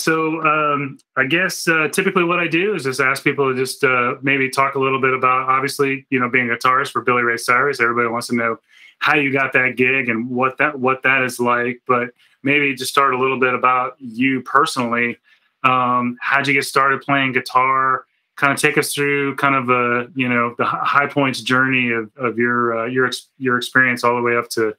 So 0.00 0.40
um, 0.42 0.98
I 1.16 1.24
guess 1.24 1.68
uh, 1.68 1.88
typically 1.88 2.24
what 2.24 2.40
I 2.40 2.48
do 2.48 2.74
is 2.74 2.84
just 2.84 3.00
ask 3.00 3.22
people 3.22 3.50
to 3.50 3.56
just 3.56 3.84
uh, 3.84 4.14
maybe 4.22 4.48
talk 4.48 4.74
a 4.74 4.78
little 4.78 5.00
bit 5.00 5.14
about, 5.14 5.48
obviously, 5.48 6.06
you 6.10 6.18
know, 6.18 6.28
being 6.28 6.50
a 6.50 6.54
guitarist 6.54 6.90
for 6.90 7.02
Billy 7.02 7.22
Ray 7.22 7.36
Cyrus. 7.36 7.80
Everybody 7.80 8.08
wants 8.08 8.28
to 8.28 8.34
know 8.34 8.58
how 8.98 9.16
you 9.16 9.32
got 9.32 9.52
that 9.52 9.76
gig 9.76 10.08
and 10.08 10.28
what 10.30 10.58
that 10.58 10.78
what 10.78 11.02
that 11.02 11.22
is 11.22 11.38
like. 11.38 11.82
But 11.86 12.10
maybe 12.42 12.74
just 12.74 12.90
start 12.90 13.14
a 13.14 13.18
little 13.18 13.38
bit 13.38 13.54
about 13.54 13.96
you 13.98 14.42
personally. 14.42 15.18
Um, 15.64 16.16
how'd 16.20 16.46
you 16.46 16.54
get 16.54 16.64
started 16.64 17.02
playing 17.02 17.32
guitar? 17.32 18.06
Kind 18.36 18.52
of 18.52 18.58
take 18.58 18.78
us 18.78 18.94
through 18.94 19.36
kind 19.36 19.54
of 19.54 19.68
a 19.68 20.10
you 20.14 20.28
know 20.28 20.54
the 20.56 20.64
high 20.64 21.06
points 21.06 21.40
journey 21.40 21.92
of, 21.92 22.10
of 22.16 22.38
your 22.38 22.78
uh, 22.78 22.86
your 22.86 23.10
your 23.38 23.58
experience 23.58 24.04
all 24.04 24.16
the 24.16 24.22
way 24.22 24.36
up 24.36 24.48
to 24.50 24.74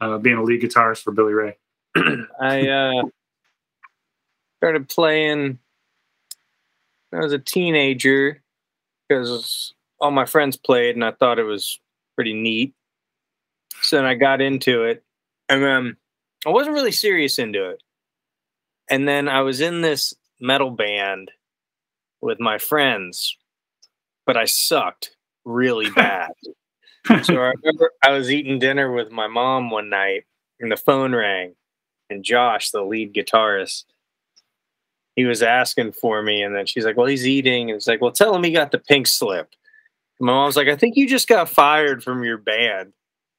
uh, 0.00 0.18
being 0.18 0.36
a 0.36 0.42
lead 0.42 0.62
guitarist 0.62 1.02
for 1.02 1.12
Billy 1.12 1.32
Ray. 1.32 1.56
I 2.40 2.68
uh, 2.68 3.02
started 4.64 4.88
playing 4.88 5.58
when 7.10 7.20
I 7.20 7.22
was 7.22 7.34
a 7.34 7.38
teenager 7.38 8.42
because 9.06 9.74
all 10.00 10.10
my 10.10 10.24
friends 10.24 10.56
played 10.56 10.94
and 10.94 11.04
I 11.04 11.10
thought 11.10 11.38
it 11.38 11.44
was 11.44 11.78
pretty 12.14 12.32
neat. 12.32 12.72
So 13.82 13.96
then 13.96 14.06
I 14.06 14.14
got 14.14 14.40
into 14.40 14.84
it 14.84 15.04
and 15.50 15.62
then 15.62 15.98
I 16.46 16.48
wasn't 16.48 16.76
really 16.76 16.92
serious 16.92 17.38
into 17.38 17.68
it. 17.68 17.82
And 18.90 19.06
then 19.06 19.28
I 19.28 19.42
was 19.42 19.60
in 19.60 19.82
this 19.82 20.14
metal 20.40 20.70
band 20.70 21.30
with 22.22 22.40
my 22.40 22.56
friends, 22.56 23.36
but 24.24 24.38
I 24.38 24.46
sucked 24.46 25.10
really 25.44 25.90
bad. 25.94 26.30
so 27.22 27.34
I 27.34 27.52
remember 27.62 27.90
I 28.02 28.12
was 28.12 28.30
eating 28.30 28.60
dinner 28.60 28.90
with 28.90 29.10
my 29.10 29.26
mom 29.26 29.68
one 29.68 29.90
night 29.90 30.24
and 30.58 30.72
the 30.72 30.76
phone 30.78 31.14
rang 31.14 31.54
and 32.08 32.24
Josh, 32.24 32.70
the 32.70 32.82
lead 32.82 33.12
guitarist, 33.12 33.84
he 35.16 35.24
was 35.24 35.42
asking 35.42 35.92
for 35.92 36.22
me, 36.22 36.42
and 36.42 36.54
then 36.54 36.66
she's 36.66 36.84
like, 36.84 36.96
"Well, 36.96 37.06
he's 37.06 37.26
eating," 37.26 37.70
and 37.70 37.76
it's 37.76 37.86
like, 37.86 38.00
"Well, 38.00 38.12
tell 38.12 38.34
him 38.34 38.42
he 38.42 38.50
got 38.50 38.72
the 38.72 38.78
pink 38.78 39.06
slip." 39.06 39.54
And 40.18 40.26
my 40.26 40.32
mom's 40.32 40.56
like, 40.56 40.68
"I 40.68 40.76
think 40.76 40.96
you 40.96 41.08
just 41.08 41.28
got 41.28 41.48
fired 41.48 42.02
from 42.02 42.24
your 42.24 42.38
band." 42.38 42.92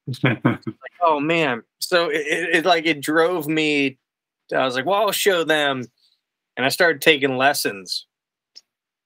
like, 0.24 0.62
oh 1.02 1.20
man! 1.20 1.64
So 1.80 2.10
it, 2.10 2.22
it, 2.28 2.56
it 2.58 2.66
like 2.66 2.86
it 2.86 3.02
drove 3.02 3.48
me. 3.48 3.98
I 4.56 4.66
was 4.66 4.76
like, 4.76 4.86
"Well, 4.86 5.02
I'll 5.02 5.12
show 5.12 5.44
them," 5.44 5.86
and 6.56 6.66
I 6.66 6.70
started 6.70 7.02
taking 7.02 7.38
lessons, 7.38 8.06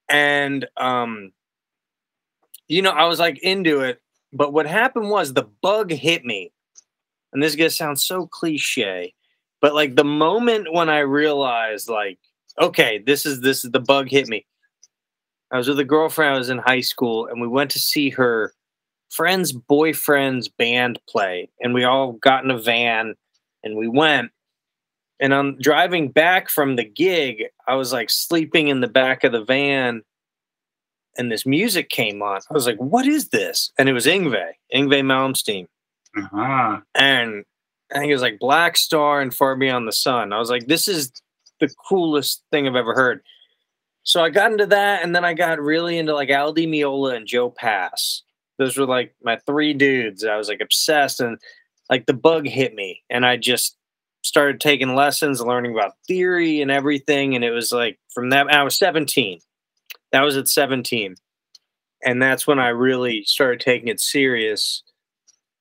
and 0.09 0.67
um, 0.77 1.31
you 2.67 2.81
know, 2.81 2.91
I 2.91 3.05
was 3.05 3.19
like 3.19 3.39
into 3.39 3.81
it. 3.81 4.01
But 4.31 4.53
what 4.53 4.67
happened 4.67 5.09
was 5.09 5.33
the 5.33 5.49
bug 5.61 5.91
hit 5.91 6.23
me, 6.23 6.51
and 7.33 7.41
this 7.41 7.51
is 7.51 7.55
gonna 7.55 7.69
sound 7.71 7.99
so 7.99 8.27
cliche, 8.27 9.15
but 9.59 9.73
like 9.73 9.95
the 9.95 10.03
moment 10.03 10.71
when 10.71 10.89
I 10.89 10.99
realized, 10.99 11.89
like 11.89 12.19
okay, 12.59 12.99
this 13.05 13.25
is 13.25 13.41
this 13.41 13.63
is 13.63 13.71
the 13.71 13.79
bug 13.79 14.09
hit 14.09 14.27
me. 14.27 14.45
I 15.51 15.57
was 15.57 15.67
with 15.67 15.79
a 15.79 15.85
girlfriend. 15.85 16.35
I 16.35 16.37
was 16.37 16.49
in 16.49 16.59
high 16.59 16.81
school, 16.81 17.27
and 17.27 17.41
we 17.41 17.47
went 17.47 17.71
to 17.71 17.79
see 17.79 18.09
her 18.11 18.53
friend's 19.09 19.51
boyfriend's 19.51 20.47
band 20.47 20.99
play, 21.09 21.49
and 21.59 21.73
we 21.73 21.83
all 21.83 22.13
got 22.13 22.43
in 22.43 22.51
a 22.51 22.59
van 22.59 23.15
and 23.63 23.75
we 23.75 23.87
went. 23.87 24.31
And 25.19 25.33
I'm 25.33 25.57
driving 25.57 26.11
back 26.11 26.49
from 26.49 26.75
the 26.75 26.85
gig. 26.85 27.45
I 27.67 27.75
was 27.75 27.91
like 27.91 28.09
sleeping 28.09 28.69
in 28.69 28.79
the 28.79 28.87
back 28.87 29.23
of 29.23 29.33
the 29.33 29.43
van, 29.43 30.03
and 31.17 31.31
this 31.31 31.45
music 31.45 31.89
came 31.89 32.21
on. 32.21 32.39
I 32.49 32.53
was 32.53 32.65
like, 32.65 32.77
"What 32.77 33.05
is 33.05 33.29
this?" 33.29 33.71
And 33.77 33.89
it 33.89 33.93
was 33.93 34.05
Yngwie, 34.05 34.51
Yngwie 34.73 35.03
Malmsteen, 35.03 35.67
uh-huh. 36.15 36.79
and 36.95 37.43
I 37.91 37.99
think 37.99 38.09
it 38.09 38.13
was 38.13 38.21
like 38.21 38.39
Black 38.39 38.77
Star 38.77 39.19
and 39.19 39.33
Far 39.33 39.57
Beyond 39.57 39.87
the 39.87 39.91
Sun. 39.91 40.31
I 40.31 40.39
was 40.39 40.49
like, 40.49 40.67
"This 40.67 40.87
is 40.87 41.11
the 41.59 41.69
coolest 41.87 42.43
thing 42.51 42.67
I've 42.67 42.75
ever 42.75 42.93
heard. 42.93 43.21
So 44.03 44.23
I 44.23 44.29
got 44.29 44.51
into 44.51 44.65
that, 44.67 45.03
and 45.03 45.15
then 45.15 45.25
I 45.25 45.33
got 45.33 45.59
really 45.59 45.97
into 45.97 46.13
like 46.13 46.29
Al 46.29 46.53
Di 46.53 46.65
Meola 46.65 47.15
and 47.15 47.27
Joe 47.27 47.49
Pass. 47.49 48.23
Those 48.57 48.77
were 48.77 48.85
like 48.85 49.13
my 49.23 49.37
three 49.45 49.73
dudes. 49.73 50.25
I 50.25 50.37
was 50.37 50.49
like 50.49 50.61
obsessed, 50.61 51.19
and 51.19 51.37
like 51.89 52.05
the 52.05 52.13
bug 52.13 52.47
hit 52.47 52.73
me, 52.73 53.03
and 53.09 53.25
I 53.25 53.37
just 53.37 53.77
started 54.23 54.59
taking 54.59 54.95
lessons, 54.95 55.41
learning 55.41 55.73
about 55.73 55.93
theory 56.07 56.61
and 56.61 56.71
everything. 56.71 57.35
And 57.35 57.43
it 57.43 57.51
was 57.51 57.71
like 57.71 57.99
from 58.13 58.29
that, 58.31 58.47
I 58.53 58.63
was 58.63 58.77
17. 58.77 59.39
That 60.11 60.21
was 60.21 60.37
at 60.37 60.47
17. 60.47 61.15
And 62.03 62.21
that's 62.21 62.47
when 62.47 62.59
I 62.59 62.69
really 62.69 63.23
started 63.23 63.59
taking 63.59 63.89
it 63.89 63.99
serious. 63.99 64.83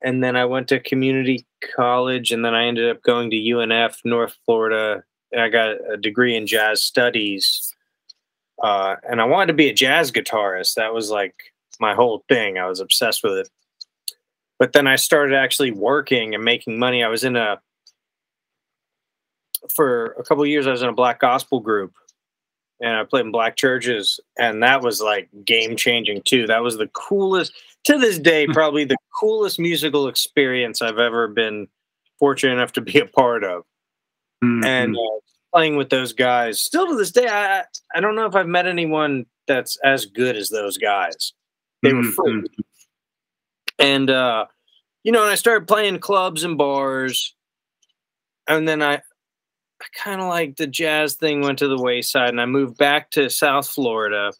And 0.03 0.22
then 0.22 0.37
I 0.37 0.44
went 0.44 0.69
to 0.69 0.78
community 0.78 1.44
college, 1.75 2.31
and 2.31 2.44
then 2.44 2.54
I 2.54 2.66
ended 2.66 2.88
up 2.88 3.03
going 3.03 3.31
to 3.31 3.37
UNF, 3.37 3.98
North 4.04 4.37
Florida 4.47 5.03
I 5.36 5.48
got 5.48 5.76
a 5.92 5.96
degree 5.96 6.36
in 6.36 6.46
jazz 6.46 6.82
studies, 6.82 7.74
uh, 8.62 8.96
and 9.08 9.20
I 9.20 9.24
wanted 9.24 9.48
to 9.48 9.54
be 9.54 9.68
a 9.68 9.74
jazz 9.74 10.10
guitarist. 10.10 10.74
That 10.74 10.94
was 10.94 11.10
like 11.10 11.34
my 11.80 11.94
whole 11.94 12.24
thing. 12.28 12.58
I 12.58 12.66
was 12.66 12.80
obsessed 12.80 13.22
with 13.22 13.34
it. 13.34 13.50
But 14.58 14.72
then 14.72 14.86
I 14.86 14.96
started 14.96 15.36
actually 15.36 15.70
working 15.70 16.34
and 16.34 16.44
making 16.44 16.78
money. 16.78 17.04
I 17.04 17.08
was 17.08 17.24
in 17.24 17.36
a 17.36 17.60
for 19.74 20.16
a 20.18 20.24
couple 20.24 20.44
years. 20.46 20.66
I 20.66 20.72
was 20.72 20.82
in 20.82 20.88
a 20.88 20.94
black 20.94 21.20
gospel 21.20 21.60
group, 21.60 21.94
and 22.80 22.96
I 22.96 23.04
played 23.04 23.26
in 23.26 23.32
black 23.32 23.56
churches, 23.56 24.18
and 24.38 24.62
that 24.62 24.82
was 24.82 25.00
like 25.00 25.28
game 25.44 25.76
changing 25.76 26.22
too. 26.22 26.46
That 26.46 26.62
was 26.62 26.76
the 26.76 26.88
coolest 26.88 27.52
to 27.84 27.98
this 27.98 28.18
day, 28.18 28.46
probably 28.52 28.84
the 28.84 28.96
coolest 29.20 29.58
musical 29.58 30.08
experience 30.08 30.82
I've 30.82 30.98
ever 30.98 31.28
been 31.28 31.68
fortunate 32.18 32.54
enough 32.54 32.72
to 32.72 32.80
be 32.80 32.98
a 32.98 33.06
part 33.06 33.44
of. 33.44 33.64
Mm-hmm. 34.44 34.65
And 34.65 34.97
uh, 34.97 35.21
playing 35.53 35.76
with 35.76 35.91
those 35.91 36.12
guys, 36.12 36.60
still 36.60 36.87
to 36.87 36.97
this 36.97 37.10
day, 37.10 37.26
I 37.28 37.65
I 37.94 38.00
don't 38.00 38.15
know 38.15 38.26
if 38.26 38.34
I've 38.34 38.47
met 38.47 38.66
anyone 38.66 39.26
that's 39.47 39.76
as 39.84 40.06
good 40.06 40.37
as 40.37 40.49
those 40.49 40.78
guys. 40.78 41.32
They 41.82 41.93
were 41.93 42.03
mm-hmm. 42.03 42.41
free. 42.41 42.65
And 43.78 44.10
uh, 44.10 44.47
you 45.04 45.12
know, 45.12 45.22
and 45.22 45.31
I 45.31 45.37
started 45.37 45.66
playing 45.66 45.99
clubs 46.00 46.44
and 46.44 46.59
bars, 46.59 47.34
and 48.49 48.69
then 48.69 48.82
I, 48.82 48.94
I 48.94 49.87
kind 49.94 50.21
of 50.21 50.28
like 50.28 50.56
the 50.56 50.66
jazz 50.66 51.15
thing 51.15 51.41
went 51.41 51.59
to 51.60 51.69
the 51.69 51.81
wayside, 51.81 52.31
and 52.31 52.41
I 52.41 52.47
moved 52.47 52.76
back 52.76 53.10
to 53.12 53.31
South 53.31 53.69
Florida 53.69 54.32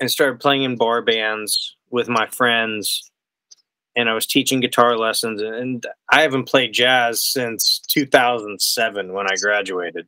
and 0.00 0.10
started 0.10 0.40
playing 0.40 0.64
in 0.64 0.76
bar 0.76 1.02
bands 1.02 1.76
with 1.90 2.08
my 2.08 2.26
friends 2.26 3.10
and 3.96 4.08
I 4.08 4.14
was 4.14 4.26
teaching 4.26 4.60
guitar 4.60 4.96
lessons. 4.96 5.42
And 5.42 5.86
I 6.10 6.22
haven't 6.22 6.44
played 6.44 6.72
jazz 6.72 7.22
since 7.22 7.80
2007 7.88 9.12
when 9.12 9.26
I 9.30 9.36
graduated. 9.40 10.06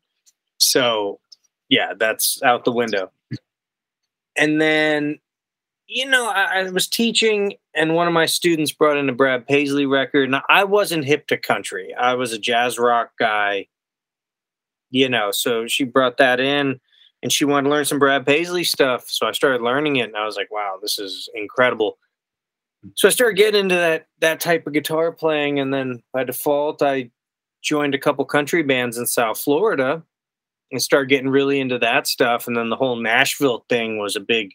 So, 0.58 1.20
yeah, 1.68 1.92
that's 1.98 2.42
out 2.42 2.64
the 2.64 2.72
window. 2.72 3.10
And 4.36 4.60
then, 4.60 5.18
you 5.86 6.06
know, 6.06 6.28
I, 6.28 6.60
I 6.60 6.70
was 6.70 6.88
teaching, 6.88 7.54
and 7.74 7.94
one 7.94 8.06
of 8.06 8.12
my 8.12 8.26
students 8.26 8.72
brought 8.72 8.96
in 8.96 9.08
a 9.08 9.14
Brad 9.14 9.46
Paisley 9.46 9.86
record. 9.86 10.28
And 10.28 10.42
I 10.48 10.64
wasn't 10.64 11.04
hip 11.04 11.26
to 11.28 11.36
country, 11.36 11.94
I 11.94 12.14
was 12.14 12.32
a 12.32 12.38
jazz 12.38 12.78
rock 12.78 13.12
guy, 13.18 13.68
you 14.90 15.08
know, 15.08 15.30
so 15.30 15.66
she 15.66 15.84
brought 15.84 16.18
that 16.18 16.40
in. 16.40 16.80
And 17.22 17.32
she 17.32 17.46
wanted 17.46 17.64
to 17.64 17.70
learn 17.70 17.84
some 17.86 17.98
Brad 17.98 18.26
Paisley 18.26 18.62
stuff. 18.62 19.06
So 19.08 19.26
I 19.26 19.32
started 19.32 19.62
learning 19.62 19.96
it, 19.96 20.08
and 20.08 20.16
I 20.16 20.26
was 20.26 20.36
like, 20.36 20.50
wow, 20.50 20.78
this 20.80 20.98
is 20.98 21.30
incredible 21.34 21.98
so 22.94 23.08
I 23.08 23.10
started 23.10 23.36
getting 23.36 23.60
into 23.60 23.74
that 23.74 24.06
that 24.20 24.40
type 24.40 24.66
of 24.66 24.72
guitar 24.72 25.12
playing, 25.12 25.58
and 25.58 25.72
then 25.72 26.02
by 26.12 26.24
default, 26.24 26.82
I 26.82 27.10
joined 27.62 27.94
a 27.94 27.98
couple 27.98 28.24
country 28.24 28.62
bands 28.62 28.96
in 28.96 29.06
South 29.06 29.40
Florida 29.40 30.02
and 30.70 30.82
started 30.82 31.08
getting 31.08 31.28
really 31.28 31.60
into 31.60 31.78
that 31.78 32.06
stuff. 32.06 32.46
And 32.46 32.56
then 32.56 32.70
the 32.70 32.76
whole 32.76 32.96
Nashville 32.96 33.64
thing 33.68 33.98
was 33.98 34.16
a 34.16 34.20
big 34.20 34.52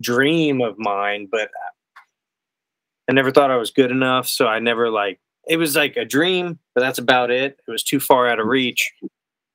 dream 0.00 0.60
of 0.60 0.78
mine, 0.78 1.28
but 1.30 1.48
I 3.08 3.12
never 3.12 3.30
thought 3.30 3.50
I 3.50 3.56
was 3.56 3.70
good 3.70 3.90
enough. 3.90 4.28
So 4.28 4.46
I 4.46 4.58
never 4.58 4.90
like 4.90 5.20
it 5.48 5.56
was 5.56 5.76
like 5.76 5.96
a 5.96 6.04
dream, 6.04 6.58
but 6.74 6.80
that's 6.80 6.98
about 6.98 7.30
it. 7.30 7.58
It 7.66 7.70
was 7.70 7.82
too 7.82 8.00
far 8.00 8.28
out 8.28 8.40
of 8.40 8.46
reach. 8.46 8.92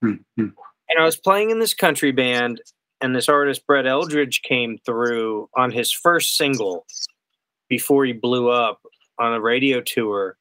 And 0.02 0.97
I 0.97 1.03
was 1.03 1.18
playing 1.18 1.50
in 1.50 1.59
this 1.59 1.74
country 1.74 2.12
band, 2.12 2.61
and 3.02 3.16
this 3.16 3.29
artist 3.29 3.66
Brett 3.67 3.85
Eldredge 3.85 4.41
came 4.41 4.78
through 4.85 5.49
on 5.55 5.72
his 5.72 5.91
first 5.91 6.35
single 6.35 6.85
before 7.69 8.05
he 8.05 8.13
blew 8.13 8.49
up 8.49 8.81
on 9.17 9.33
a 9.33 9.41
radio 9.41 9.81
tour 9.81 10.37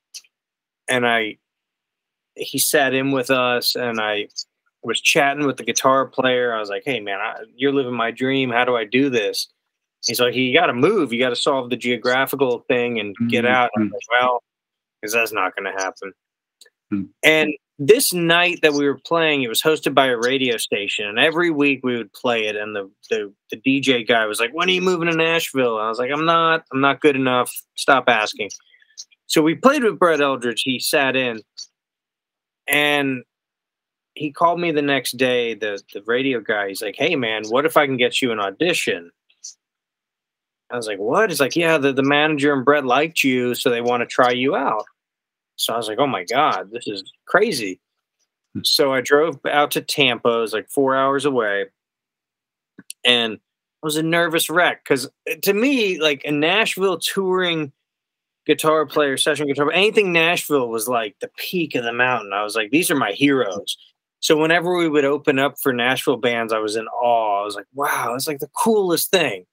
and 0.89 1.07
I 1.07 1.39
he 2.35 2.59
sat 2.59 2.95
in 2.95 3.11
with 3.11 3.31
us 3.31 3.75
and 3.75 4.01
I 4.01 4.29
was 4.83 5.01
chatting 5.01 5.47
with 5.47 5.57
the 5.57 5.65
guitar 5.65 6.07
player. 6.07 6.55
I 6.55 6.61
was 6.61 6.69
like, 6.69 6.83
"Hey 6.85 7.01
man, 7.01 7.19
I, 7.21 7.35
you're 7.55 7.73
living 7.73 7.95
my 7.95 8.11
dream. 8.11 8.51
How 8.51 8.65
do 8.65 8.77
I 8.77 8.85
do 8.85 9.11
this?" 9.11 9.49
He's 10.07 10.21
like, 10.21 10.35
"You 10.35 10.53
got 10.55 10.67
to 10.67 10.75
move. 10.75 11.13
You 11.13 11.19
got 11.19 11.31
to 11.31 11.37
solve 11.37 11.71
the 11.71 11.77
geographical 11.77 12.65
thing 12.69 12.99
and 12.99 13.15
get 13.29 13.45
mm-hmm. 13.45 13.55
out." 13.55 13.71
I'm 13.77 13.91
like, 13.91 14.21
"Well, 14.21 14.43
because 15.01 15.13
that's 15.13 15.33
not 15.33 15.55
going 15.57 15.73
to 15.73 15.83
happen." 15.83 16.13
Mm-hmm. 16.93 17.05
And 17.25 17.53
this 17.79 18.13
night 18.13 18.59
that 18.63 18.73
we 18.73 18.87
were 18.87 18.99
playing, 18.99 19.43
it 19.43 19.49
was 19.49 19.63
hosted 19.63 19.95
by 19.95 20.07
a 20.07 20.17
radio 20.17 20.57
station, 20.57 21.07
and 21.07 21.19
every 21.19 21.51
week 21.51 21.81
we 21.85 21.97
would 21.97 22.13
play 22.13 22.47
it. 22.47 22.57
And 22.57 22.75
the 22.75 22.91
the, 23.09 23.33
the 23.51 23.57
DJ 23.57 24.07
guy 24.07 24.27
was 24.27 24.41
like, 24.41 24.51
"When 24.53 24.69
are 24.69 24.73
you 24.73 24.83
moving 24.83 25.09
to 25.09 25.17
Nashville?" 25.17 25.79
I 25.79 25.89
was 25.89 25.99
like, 25.99 26.11
"I'm 26.11 26.25
not. 26.25 26.65
I'm 26.73 26.81
not 26.81 27.01
good 27.01 27.15
enough. 27.17 27.53
Stop 27.77 28.05
asking." 28.09 28.51
So 29.27 29.43
we 29.43 29.55
played 29.55 29.85
with 29.85 29.99
Brett 29.99 30.21
Eldredge. 30.21 30.63
He 30.65 30.81
sat 30.81 31.15
in, 31.15 31.43
and 32.67 33.23
he 34.15 34.33
called 34.33 34.61
me 34.61 34.73
the 34.73 34.83
next 34.83 35.17
day, 35.17 35.55
the 35.55 35.81
the 35.95 36.03
radio 36.07 36.41
guy. 36.41 36.69
He's 36.69 36.83
like, 36.83 36.97
"Hey 36.99 37.15
man, 37.15 37.45
what 37.49 37.65
if 37.65 37.77
I 37.77 37.87
can 37.87 37.97
get 37.97 38.21
you 38.21 38.33
an 38.33 38.41
audition?" 38.41 39.13
I 40.71 40.77
was 40.77 40.87
like, 40.89 40.99
"What?" 40.99 41.31
He's 41.31 41.41
like, 41.41 41.55
"Yeah, 41.57 41.79
the 41.79 41.93
the 41.93 42.03
manager 42.03 42.53
and 42.53 42.65
Brett 42.65 42.85
liked 42.85 43.23
you, 43.23 43.55
so 43.55 43.71
they 43.71 43.81
want 43.81 44.01
to 44.03 44.07
try 44.07 44.33
you 44.33 44.57
out." 44.57 44.85
So 45.59 45.75
I 45.75 45.77
was 45.77 45.89
like, 45.89 45.99
"Oh 45.99 46.07
my 46.07 46.25
god, 46.25 46.71
this 46.73 46.87
is 46.87 47.05
crazy." 47.27 47.81
Hmm. 48.55 48.61
So 48.65 48.93
I 48.93 49.01
drove 49.01 49.39
out 49.47 49.73
to 49.73 49.83
Tampa. 49.83 50.29
It 50.29 50.41
was 50.41 50.53
like 50.53 50.71
four 50.71 50.97
hours 50.97 51.25
away, 51.25 51.67
and 53.05 53.35
I 53.83 53.87
was 53.87 53.97
a 53.97 54.03
nervous 54.03 54.51
wreck 54.51 54.85
because 54.85 55.07
uh, 55.31 55.35
to 55.43 55.55
me, 55.55 56.01
like 56.01 56.23
a 56.25 56.33
Nashville 56.33 56.99
touring 56.99 57.73
guitar 58.47 58.87
player, 58.87 59.17
session 59.17 59.47
guitar, 59.47 59.71
anything 59.71 60.13
Nashville 60.13 60.69
was 60.69 60.89
like 60.89 61.17
the 61.21 61.31
peak 61.37 61.75
of 61.75 61.85
the 61.85 61.93
mountain. 61.93 62.33
I 62.33 62.43
was 62.43 62.57
like, 62.57 62.71
these 62.71 62.91
are 62.91 62.97
my 62.97 63.13
heroes. 63.13 63.77
So 64.21 64.37
whenever 64.37 64.77
we 64.77 64.89
would 64.89 65.05
open 65.05 65.39
up 65.39 65.57
for 65.63 65.73
Nashville 65.73 66.17
bands, 66.17 66.53
I 66.53 66.59
was 66.59 66.75
in 66.75 66.89
awe. 66.89 67.43
I 67.43 67.45
was 67.45 67.55
like, 67.55 67.67
wow, 67.75 68.15
it's 68.15 68.27
like 68.27 68.41
the 68.41 68.51
coolest 68.57 69.11
thing. 69.11 69.45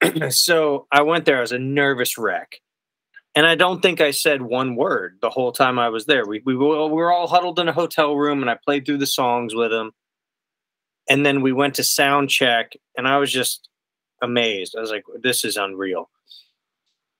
so 0.30 0.86
I 0.92 1.02
went 1.02 1.24
there. 1.24 1.38
I 1.38 1.40
was 1.40 1.52
a 1.52 1.58
nervous 1.58 2.16
wreck. 2.18 2.60
And 3.36 3.46
I 3.46 3.54
don't 3.54 3.82
think 3.82 4.00
I 4.00 4.12
said 4.12 4.40
one 4.40 4.76
word 4.76 5.18
the 5.20 5.28
whole 5.28 5.52
time 5.52 5.78
I 5.78 5.90
was 5.90 6.06
there. 6.06 6.26
We, 6.26 6.42
we, 6.46 6.56
we 6.56 6.64
were 6.64 7.12
all 7.12 7.28
huddled 7.28 7.58
in 7.58 7.68
a 7.68 7.72
hotel 7.72 8.16
room 8.16 8.40
and 8.40 8.50
I 8.50 8.56
played 8.64 8.86
through 8.86 8.96
the 8.96 9.06
songs 9.06 9.54
with 9.54 9.70
him. 9.70 9.92
And 11.08 11.24
then 11.24 11.42
we 11.42 11.52
went 11.52 11.74
to 11.74 11.84
sound 11.84 12.30
check 12.30 12.72
and 12.96 13.06
I 13.06 13.18
was 13.18 13.30
just 13.30 13.68
amazed. 14.22 14.74
I 14.76 14.80
was 14.80 14.90
like, 14.90 15.04
this 15.20 15.44
is 15.44 15.58
unreal. 15.58 16.08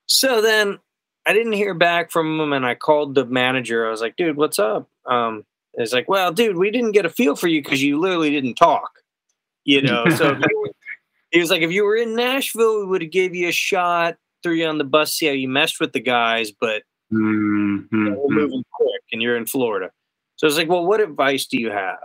So 0.07 0.41
then 0.41 0.79
I 1.27 1.35
didn't 1.35 1.53
hear 1.53 1.75
back 1.75 2.11
from 2.11 2.41
him 2.41 2.55
and 2.55 2.65
I 2.65 2.77
called 2.77 3.15
the 3.15 3.27
manager. 3.27 3.87
I 3.87 3.91
was 3.91 4.01
like, 4.01 4.17
dude, 4.17 4.39
what's 4.39 4.59
up? 4.59 4.89
Um, 5.05 5.45
it's 5.75 5.93
like, 5.93 6.09
well, 6.09 6.33
dude, 6.33 6.57
we 6.57 6.71
didn't 6.71 6.93
get 6.93 7.05
a 7.05 7.11
feel 7.11 7.37
for 7.37 7.47
you 7.47 7.63
because 7.63 7.83
you 7.83 8.01
literally 8.01 8.31
didn't 8.31 8.55
talk. 8.55 8.91
You 9.65 9.83
know, 9.83 10.09
so 10.09 10.41
he 11.31 11.41
was 11.41 11.51
like, 11.51 11.61
if 11.61 11.73
you 11.73 11.85
were 11.85 11.97
in 11.97 12.17
Nashville, 12.17 12.81
we 12.81 12.87
would 12.87 13.03
have 13.03 13.11
gave 13.11 13.35
you 13.35 13.49
a 13.49 13.53
shot, 13.53 14.17
threw 14.43 14.55
you 14.55 14.67
on 14.67 14.79
the 14.79 14.85
bus, 14.85 15.15
see 15.15 15.27
how 15.27 15.33
you 15.33 15.49
meshed 15.49 15.81
with 15.81 15.93
the 15.93 16.01
guys, 16.01 16.53
but 16.53 16.83
mm-hmm. 17.13 17.85
you 17.91 18.11
know, 18.11 18.17
we're 18.17 18.35
moving 18.35 18.65
quick 18.73 19.03
and 19.13 19.23
you're 19.23 19.37
in 19.37 19.47
Florida. 19.47 19.91
So 20.37 20.47
I 20.47 20.49
was 20.49 20.57
like, 20.57 20.69
well, 20.69 20.87
what 20.87 21.01
advice 21.01 21.47
do 21.47 21.59
you 21.59 21.71
have? 21.71 21.99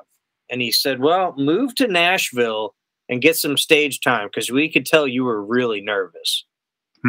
And 0.49 0.61
he 0.61 0.71
said, 0.71 0.99
well, 0.99 1.33
move 1.37 1.75
to 1.75 1.87
Nashville 1.87 2.75
and 3.09 3.21
get 3.21 3.37
some 3.37 3.57
stage 3.57 3.99
time 3.99 4.27
because 4.27 4.51
we 4.51 4.69
could 4.69 4.85
tell 4.85 5.07
you 5.07 5.23
were 5.23 5.43
really 5.43 5.81
nervous. 5.81 6.45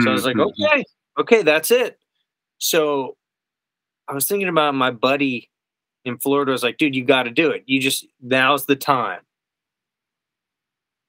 So 0.01 0.09
I 0.09 0.13
was 0.13 0.25
like, 0.25 0.37
mm-hmm. 0.37 0.65
okay, 0.65 0.85
okay, 1.19 1.43
that's 1.43 1.71
it. 1.71 1.99
So 2.59 3.17
I 4.09 4.15
was 4.15 4.27
thinking 4.27 4.49
about 4.49 4.75
my 4.75 4.91
buddy 4.91 5.51
in 6.05 6.19
Florida. 6.19 6.51
I 6.51 6.55
was 6.55 6.63
like, 6.63 6.79
dude, 6.79 6.97
you 6.97 7.05
got 7.05 7.25
to 7.25 7.31
do 7.31 7.51
it. 7.51 7.63
You 7.67 7.79
just, 7.79 8.07
now's 8.23 8.65
the 8.65 8.77
time. 8.77 9.21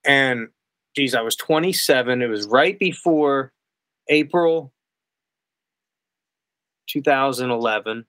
And 0.04 0.50
geez, 0.96 1.16
I 1.16 1.22
was 1.22 1.38
27. 1.38 2.22
It 2.22 2.28
was 2.28 2.46
right 2.48 2.78
before 2.78 3.53
April 4.10 4.74
2011, 6.88 8.06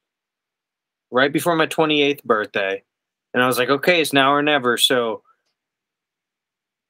right 1.10 1.32
before 1.32 1.56
my 1.56 1.66
28th 1.66 2.24
birthday. 2.24 2.82
And 3.32 3.42
I 3.42 3.46
was 3.46 3.58
like, 3.58 3.68
okay, 3.68 4.00
it's 4.00 4.12
now 4.12 4.32
or 4.32 4.42
never. 4.42 4.76
So, 4.76 5.22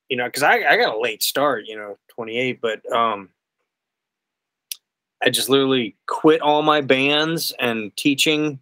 you 0.09 0.17
know, 0.17 0.27
because 0.27 0.43
I, 0.43 0.57
I 0.57 0.77
got 0.77 0.95
a 0.95 1.01
late 1.01 1.23
start, 1.23 1.65
you 1.67 1.77
know, 1.77 1.99
28, 2.09 2.61
but 2.61 2.93
um, 2.93 3.31
I 5.23 5.31
just 5.31 5.49
literally 5.49 5.97
quit 6.07 6.43
all 6.43 6.63
my 6.63 6.83
bands 6.83 7.53
and 7.59 7.97
teaching 7.97 8.61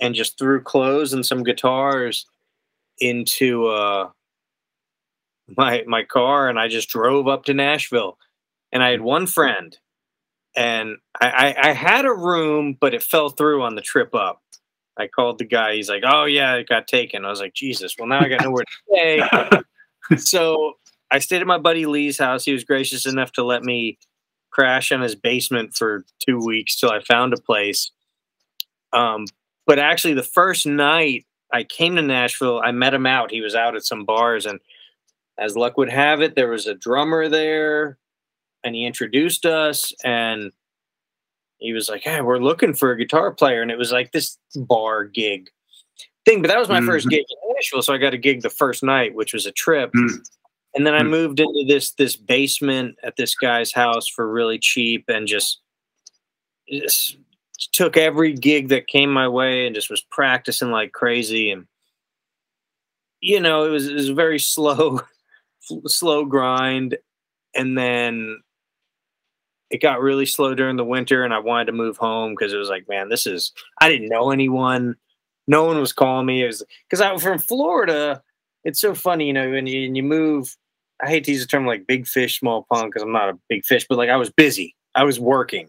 and 0.00 0.14
just 0.14 0.38
threw 0.38 0.60
clothes 0.60 1.12
and 1.12 1.24
some 1.24 1.42
guitars 1.42 2.26
into 2.98 3.68
uh, 3.68 4.10
my 5.56 5.82
my 5.86 6.02
car 6.02 6.48
and 6.48 6.58
I 6.58 6.68
just 6.68 6.88
drove 6.88 7.28
up 7.28 7.44
to 7.44 7.54
Nashville. 7.54 8.18
And 8.74 8.82
I 8.82 8.90
had 8.90 9.00
one 9.00 9.26
friend 9.26 9.78
and 10.56 10.96
I, 11.20 11.28
I, 11.28 11.68
I 11.70 11.72
had 11.72 12.04
a 12.04 12.12
room, 12.12 12.76
but 12.78 12.94
it 12.94 13.02
fell 13.02 13.30
through 13.30 13.62
on 13.62 13.74
the 13.74 13.80
trip 13.80 14.14
up. 14.14 14.42
I 14.96 15.08
called 15.08 15.38
the 15.38 15.44
guy. 15.44 15.74
He's 15.74 15.88
like, 15.88 16.04
"Oh 16.06 16.24
yeah, 16.24 16.54
it 16.54 16.68
got 16.68 16.86
taken." 16.86 17.24
I 17.24 17.30
was 17.30 17.40
like, 17.40 17.54
"Jesus!" 17.54 17.96
Well, 17.98 18.06
now 18.06 18.20
I 18.20 18.28
got 18.28 18.42
nowhere 18.42 18.64
to 18.64 19.62
stay. 20.08 20.16
so 20.18 20.74
I 21.10 21.18
stayed 21.18 21.40
at 21.40 21.46
my 21.48 21.58
buddy 21.58 21.86
Lee's 21.86 22.18
house. 22.18 22.44
He 22.44 22.52
was 22.52 22.64
gracious 22.64 23.04
enough 23.04 23.32
to 23.32 23.44
let 23.44 23.64
me 23.64 23.98
crash 24.50 24.92
in 24.92 25.00
his 25.00 25.16
basement 25.16 25.74
for 25.74 26.04
two 26.24 26.38
weeks 26.38 26.78
till 26.78 26.92
I 26.92 27.00
found 27.02 27.32
a 27.32 27.40
place. 27.40 27.90
Um, 28.92 29.24
but 29.66 29.80
actually, 29.80 30.14
the 30.14 30.22
first 30.22 30.64
night 30.64 31.26
I 31.52 31.64
came 31.64 31.96
to 31.96 32.02
Nashville, 32.02 32.60
I 32.64 32.70
met 32.70 32.94
him 32.94 33.06
out. 33.06 33.32
He 33.32 33.40
was 33.40 33.56
out 33.56 33.74
at 33.74 33.84
some 33.84 34.04
bars, 34.04 34.46
and 34.46 34.60
as 35.36 35.56
luck 35.56 35.76
would 35.76 35.90
have 35.90 36.22
it, 36.22 36.36
there 36.36 36.50
was 36.50 36.68
a 36.68 36.74
drummer 36.74 37.28
there, 37.28 37.98
and 38.64 38.74
he 38.74 38.86
introduced 38.86 39.46
us. 39.46 39.92
And 40.02 40.52
he 41.58 41.72
was 41.72 41.88
like, 41.88 42.02
"Hey, 42.02 42.20
we're 42.20 42.38
looking 42.38 42.74
for 42.74 42.90
a 42.90 42.98
guitar 42.98 43.32
player," 43.32 43.62
and 43.62 43.70
it 43.70 43.78
was 43.78 43.92
like 43.92 44.12
this 44.12 44.38
bar 44.56 45.04
gig 45.04 45.48
thing. 46.24 46.42
But 46.42 46.48
that 46.48 46.58
was 46.58 46.68
my 46.68 46.78
mm-hmm. 46.78 46.86
first 46.86 47.08
gig 47.08 47.24
in 47.28 47.54
Nashville, 47.54 47.82
so 47.82 47.94
I 47.94 47.98
got 47.98 48.14
a 48.14 48.18
gig 48.18 48.42
the 48.42 48.50
first 48.50 48.82
night, 48.82 49.14
which 49.14 49.32
was 49.32 49.46
a 49.46 49.52
trip. 49.52 49.92
Mm-hmm. 49.92 50.16
And 50.74 50.84
then 50.84 50.94
I 50.94 51.02
hmm. 51.02 51.10
moved 51.10 51.40
into 51.40 51.64
this 51.66 51.92
this 51.92 52.16
basement 52.16 52.96
at 53.02 53.16
this 53.16 53.34
guy's 53.34 53.72
house 53.72 54.08
for 54.08 54.30
really 54.30 54.58
cheap 54.58 55.04
and 55.08 55.26
just, 55.26 55.60
just 56.68 57.16
took 57.72 57.96
every 57.96 58.32
gig 58.32 58.68
that 58.68 58.88
came 58.88 59.12
my 59.12 59.28
way 59.28 59.66
and 59.66 59.74
just 59.74 59.90
was 59.90 60.02
practicing 60.10 60.70
like 60.70 60.92
crazy 60.92 61.50
and 61.50 61.66
you 63.20 63.38
know 63.38 63.64
it 63.64 63.70
was 63.70 63.86
it 63.86 63.94
was 63.94 64.08
a 64.08 64.14
very 64.14 64.38
slow 64.40 65.00
slow 65.86 66.24
grind 66.24 66.98
and 67.54 67.78
then 67.78 68.40
it 69.74 69.82
got 69.82 70.00
really 70.00 70.26
slow 70.26 70.54
during 70.54 70.76
the 70.76 70.84
winter 70.84 71.24
and 71.24 71.34
I 71.34 71.38
wanted 71.38 71.66
to 71.66 71.72
move 71.72 71.96
home 71.96 72.32
because 72.32 72.52
it 72.52 72.56
was 72.56 72.68
like 72.68 72.88
man 72.88 73.08
this 73.08 73.26
is 73.26 73.52
I 73.80 73.88
didn't 73.88 74.08
know 74.08 74.30
anyone 74.30 74.96
no 75.46 75.64
one 75.64 75.80
was 75.80 75.92
calling 75.92 76.26
me 76.26 76.42
it 76.42 76.46
was 76.46 76.62
because 76.88 77.00
I'm 77.00 77.18
from 77.18 77.38
Florida 77.38 78.22
it's 78.64 78.80
so 78.80 78.94
funny 78.94 79.26
you 79.26 79.32
know 79.32 79.50
when 79.50 79.66
you, 79.66 79.82
when 79.82 79.94
you 79.94 80.02
move 80.02 80.56
I 81.02 81.08
hate 81.08 81.24
to 81.24 81.32
use 81.32 81.42
the 81.42 81.46
term 81.46 81.66
like 81.66 81.86
big 81.86 82.06
fish, 82.06 82.38
small 82.38 82.66
pond 82.70 82.90
because 82.90 83.02
I'm 83.02 83.12
not 83.12 83.28
a 83.28 83.38
big 83.48 83.64
fish, 83.64 83.86
but 83.88 83.98
like 83.98 84.10
I 84.10 84.16
was 84.16 84.30
busy. 84.30 84.74
I 84.94 85.04
was 85.04 85.18
working. 85.18 85.68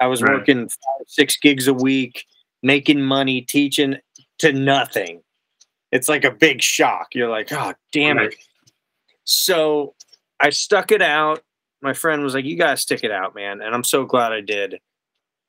I 0.00 0.06
was 0.06 0.22
right. 0.22 0.34
working 0.34 0.68
five, 0.68 1.06
six 1.06 1.36
gigs 1.36 1.66
a 1.66 1.74
week, 1.74 2.24
making 2.62 3.02
money, 3.02 3.40
teaching 3.40 3.96
to 4.38 4.52
nothing. 4.52 5.22
It's 5.90 6.08
like 6.08 6.24
a 6.24 6.30
big 6.30 6.62
shock. 6.62 7.14
You're 7.14 7.30
like, 7.30 7.50
oh, 7.52 7.74
damn 7.92 8.18
right. 8.18 8.32
it. 8.32 8.34
So 9.24 9.94
I 10.40 10.50
stuck 10.50 10.92
it 10.92 11.02
out. 11.02 11.42
My 11.82 11.92
friend 11.92 12.22
was 12.22 12.34
like, 12.34 12.44
you 12.44 12.56
got 12.56 12.70
to 12.70 12.76
stick 12.76 13.04
it 13.04 13.10
out, 13.10 13.34
man. 13.34 13.60
And 13.60 13.74
I'm 13.74 13.84
so 13.84 14.04
glad 14.04 14.32
I 14.32 14.40
did. 14.40 14.80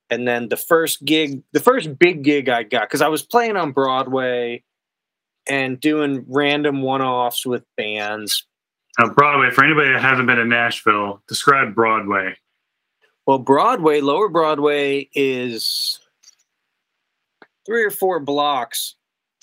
And 0.09 0.27
then 0.27 0.49
the 0.49 0.57
first 0.57 1.03
gig, 1.05 1.41
the 1.53 1.59
first 1.59 1.97
big 1.97 2.23
gig 2.23 2.49
I 2.49 2.63
got, 2.63 2.89
because 2.89 3.01
I 3.01 3.07
was 3.07 3.23
playing 3.23 3.57
on 3.57 3.71
Broadway 3.71 4.63
and 5.47 5.79
doing 5.79 6.25
random 6.27 6.81
one 6.81 7.01
offs 7.01 7.45
with 7.45 7.63
bands 7.77 8.45
now, 8.99 9.07
Broadway, 9.07 9.49
for 9.49 9.63
anybody 9.63 9.93
that 9.93 10.01
hasn't 10.01 10.27
been 10.27 10.35
to 10.37 10.45
Nashville, 10.45 11.21
describe 11.27 11.73
Broadway. 11.73 12.35
Well, 13.25 13.39
Broadway, 13.39 14.01
Lower 14.01 14.27
Broadway 14.27 15.07
is 15.13 15.99
three 17.65 17.85
or 17.85 17.91
four 17.91 18.19
blocks 18.19 18.95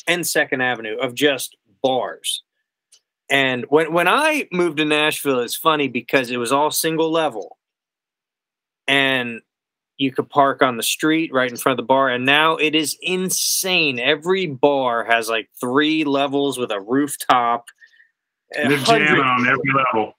and 0.06 0.26
Second 0.26 0.60
Avenue 0.60 0.96
of 0.98 1.14
just 1.14 1.56
bars. 1.82 2.42
And 3.28 3.64
when 3.68 3.92
when 3.92 4.08
I 4.08 4.48
moved 4.52 4.78
to 4.78 4.84
Nashville, 4.84 5.40
it's 5.40 5.56
funny 5.56 5.88
because 5.88 6.30
it 6.30 6.36
was 6.36 6.52
all 6.52 6.70
single 6.70 7.10
level. 7.10 7.58
And 8.86 9.40
you 9.96 10.12
could 10.12 10.28
park 10.28 10.62
on 10.62 10.76
the 10.76 10.82
street 10.82 11.32
right 11.32 11.50
in 11.50 11.56
front 11.56 11.80
of 11.80 11.82
the 11.84 11.88
bar. 11.88 12.08
And 12.08 12.24
now 12.24 12.56
it 12.56 12.74
is 12.74 12.96
insane. 13.00 13.98
Every 13.98 14.46
bar 14.46 15.04
has 15.04 15.28
like 15.28 15.48
three 15.58 16.04
levels 16.04 16.58
with 16.58 16.70
a 16.70 16.80
rooftop 16.80 17.66
they're 18.52 18.78
jamming 18.78 19.22
on 19.22 19.46
every 19.46 19.72
level. 19.72 20.12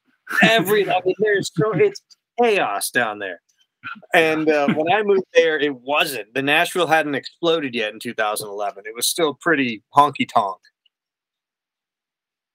every 0.43 0.85
level. 0.85 1.13
There's 1.19 1.51
so 1.53 1.71
it's 1.75 2.01
chaos 2.41 2.89
down 2.91 3.19
there. 3.19 3.41
And 4.13 4.49
uh, 4.49 4.73
when 4.73 4.91
I 4.91 5.01
moved 5.03 5.23
there, 5.33 5.57
it 5.57 5.75
wasn't. 5.75 6.33
The 6.33 6.41
Nashville 6.41 6.87
hadn't 6.87 7.15
exploded 7.15 7.73
yet 7.73 7.93
in 7.93 7.99
2011. 7.99 8.83
It 8.85 8.95
was 8.95 9.07
still 9.07 9.33
pretty 9.33 9.83
honky 9.95 10.27
tonk. 10.27 10.57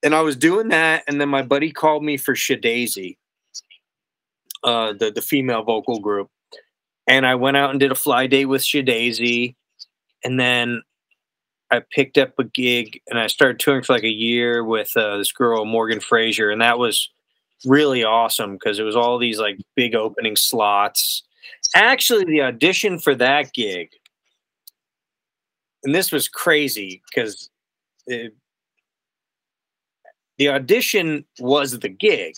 And 0.03 0.13
I 0.13 0.21
was 0.21 0.35
doing 0.35 0.67
that, 0.67 1.03
and 1.07 1.19
then 1.19 1.29
my 1.29 1.41
buddy 1.41 1.71
called 1.71 2.03
me 2.03 2.17
for 2.17 2.35
SHeDAISY, 2.35 3.17
uh, 4.63 4.93
the 4.93 5.11
the 5.11 5.21
female 5.21 5.63
vocal 5.63 5.99
group, 5.99 6.29
and 7.07 7.25
I 7.25 7.35
went 7.35 7.57
out 7.57 7.71
and 7.71 7.79
did 7.79 7.91
a 7.91 7.95
fly 7.95 8.27
date 8.27 8.45
with 8.45 8.61
SHeDAISY, 8.61 9.55
and 10.23 10.39
then 10.39 10.81
I 11.71 11.81
picked 11.91 12.17
up 12.17 12.33
a 12.37 12.43
gig 12.43 13.01
and 13.07 13.17
I 13.17 13.27
started 13.27 13.59
touring 13.59 13.83
for 13.83 13.93
like 13.93 14.03
a 14.03 14.09
year 14.09 14.63
with 14.63 14.95
uh, 14.95 15.17
this 15.17 15.31
girl 15.31 15.65
Morgan 15.65 15.99
Frazier, 15.99 16.51
and 16.51 16.61
that 16.61 16.77
was 16.77 17.09
really 17.65 18.03
awesome 18.03 18.53
because 18.53 18.79
it 18.79 18.83
was 18.83 18.95
all 18.95 19.17
these 19.17 19.39
like 19.39 19.57
big 19.75 19.95
opening 19.95 20.35
slots. 20.35 21.23
Actually, 21.75 22.25
the 22.25 22.41
audition 22.41 22.99
for 22.99 23.15
that 23.15 23.53
gig, 23.53 23.89
and 25.83 25.95
this 25.95 26.11
was 26.11 26.27
crazy 26.27 27.01
because 27.09 27.49
the 30.37 30.49
audition 30.49 31.25
was 31.39 31.79
the 31.79 31.89
gig, 31.89 32.35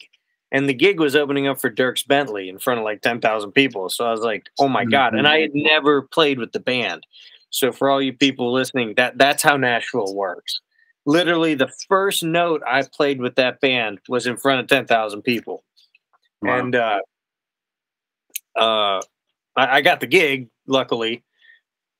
and 0.51 0.69
the 0.69 0.73
gig 0.73 0.99
was 0.99 1.15
opening 1.15 1.47
up 1.47 1.59
for 1.59 1.71
Dierks 1.71 2.05
Bentley 2.05 2.49
in 2.49 2.59
front 2.59 2.79
of 2.79 2.83
like 2.83 3.01
ten 3.01 3.21
thousand 3.21 3.51
people. 3.51 3.89
So 3.89 4.05
I 4.05 4.11
was 4.11 4.21
like, 4.21 4.49
"Oh 4.59 4.67
my 4.67 4.85
god!" 4.85 5.15
And 5.15 5.27
I 5.27 5.39
had 5.39 5.53
never 5.53 6.01
played 6.01 6.39
with 6.39 6.51
the 6.51 6.59
band. 6.59 7.05
So 7.49 7.71
for 7.71 7.89
all 7.89 8.01
you 8.01 8.13
people 8.13 8.51
listening, 8.51 8.95
that 8.95 9.17
that's 9.17 9.43
how 9.43 9.57
Nashville 9.57 10.13
works. 10.13 10.59
Literally, 11.05 11.55
the 11.55 11.71
first 11.87 12.23
note 12.23 12.61
I 12.67 12.83
played 12.83 13.21
with 13.21 13.35
that 13.35 13.61
band 13.61 13.99
was 14.09 14.27
in 14.27 14.37
front 14.37 14.59
of 14.59 14.67
ten 14.67 14.85
thousand 14.85 15.21
people, 15.21 15.63
wow. 16.41 16.59
and 16.59 16.75
uh, 16.75 16.99
uh, 18.55 19.01
I, 19.55 19.77
I 19.77 19.81
got 19.81 19.99
the 19.99 20.07
gig 20.07 20.49
luckily 20.67 21.23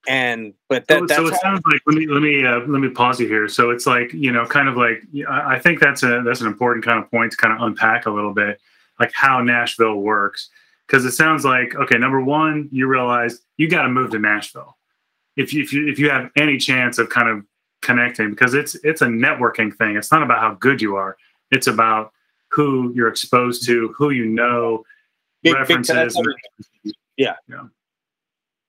and 0.08 0.54
but 0.70 0.88
that, 0.88 1.00
so, 1.10 1.16
so 1.16 1.28
it 1.28 1.36
sounds 1.42 1.62
like 1.66 1.82
let 1.86 1.96
me 1.96 2.08
let 2.08 2.22
me 2.22 2.46
uh, 2.46 2.60
let 2.60 2.80
me 2.80 2.90
pause 2.90 3.20
you 3.20 3.28
here. 3.28 3.48
So 3.48 3.70
it's 3.72 3.86
like 3.86 4.14
you 4.14 4.32
know 4.32 4.46
kind 4.46 4.68
of 4.68 4.78
like 4.78 5.04
i 5.30 5.60
think 5.60 5.80
that's 5.80 6.04
a 6.04 6.22
that's 6.24 6.42
an 6.42 6.48
important 6.48 6.86
kind 6.86 7.00
of 7.00 7.10
point 7.10 7.32
to 7.32 7.38
kind 7.38 7.54
of 7.54 7.62
unpack 7.62 8.06
a 8.06 8.12
little 8.12 8.34
bit 8.34 8.60
like 9.00 9.12
how 9.14 9.42
nashville 9.42 9.98
works. 9.98 10.50
Because 10.88 11.04
it 11.06 11.14
sounds 11.14 11.44
like 11.44 11.76
okay 11.76 11.98
number 11.98 12.22
one 12.22 12.70
you 12.72 12.88
realize 12.88 13.42
you 13.58 13.70
got 13.70 13.84
to 13.84 13.90
move 13.90 14.12
to 14.12 14.20
nashville. 14.20 14.78
If 15.36 15.54
you, 15.54 15.64
if 15.64 15.74
you 15.74 15.88
if 15.88 16.00
you 16.00 16.10
have 16.10 16.30
any 16.36 16.58
chance 16.58 16.98
of 16.98 17.10
kind 17.10 17.30
of 17.30 17.44
connecting 17.82 18.32
because 18.32 18.54
it's 18.54 18.76
it's 18.84 19.02
a 19.02 19.08
networking 19.08 19.76
thing. 19.76 19.96
It's 19.96 20.12
not 20.12 20.24
about 20.24 20.40
how 20.40 20.54
good 20.56 20.82
you 20.82 20.96
are. 20.96 21.18
It's 21.52 21.68
about 21.68 22.12
who 22.50 22.94
you're 22.96 23.08
exposed 23.08 23.66
to 23.66 23.94
who 23.98 24.12
you 24.12 24.26
know 24.26 24.84
big, 25.44 25.56
references 25.56 26.16
big 26.16 26.94
yeah. 27.18 27.36
yeah 27.48 27.64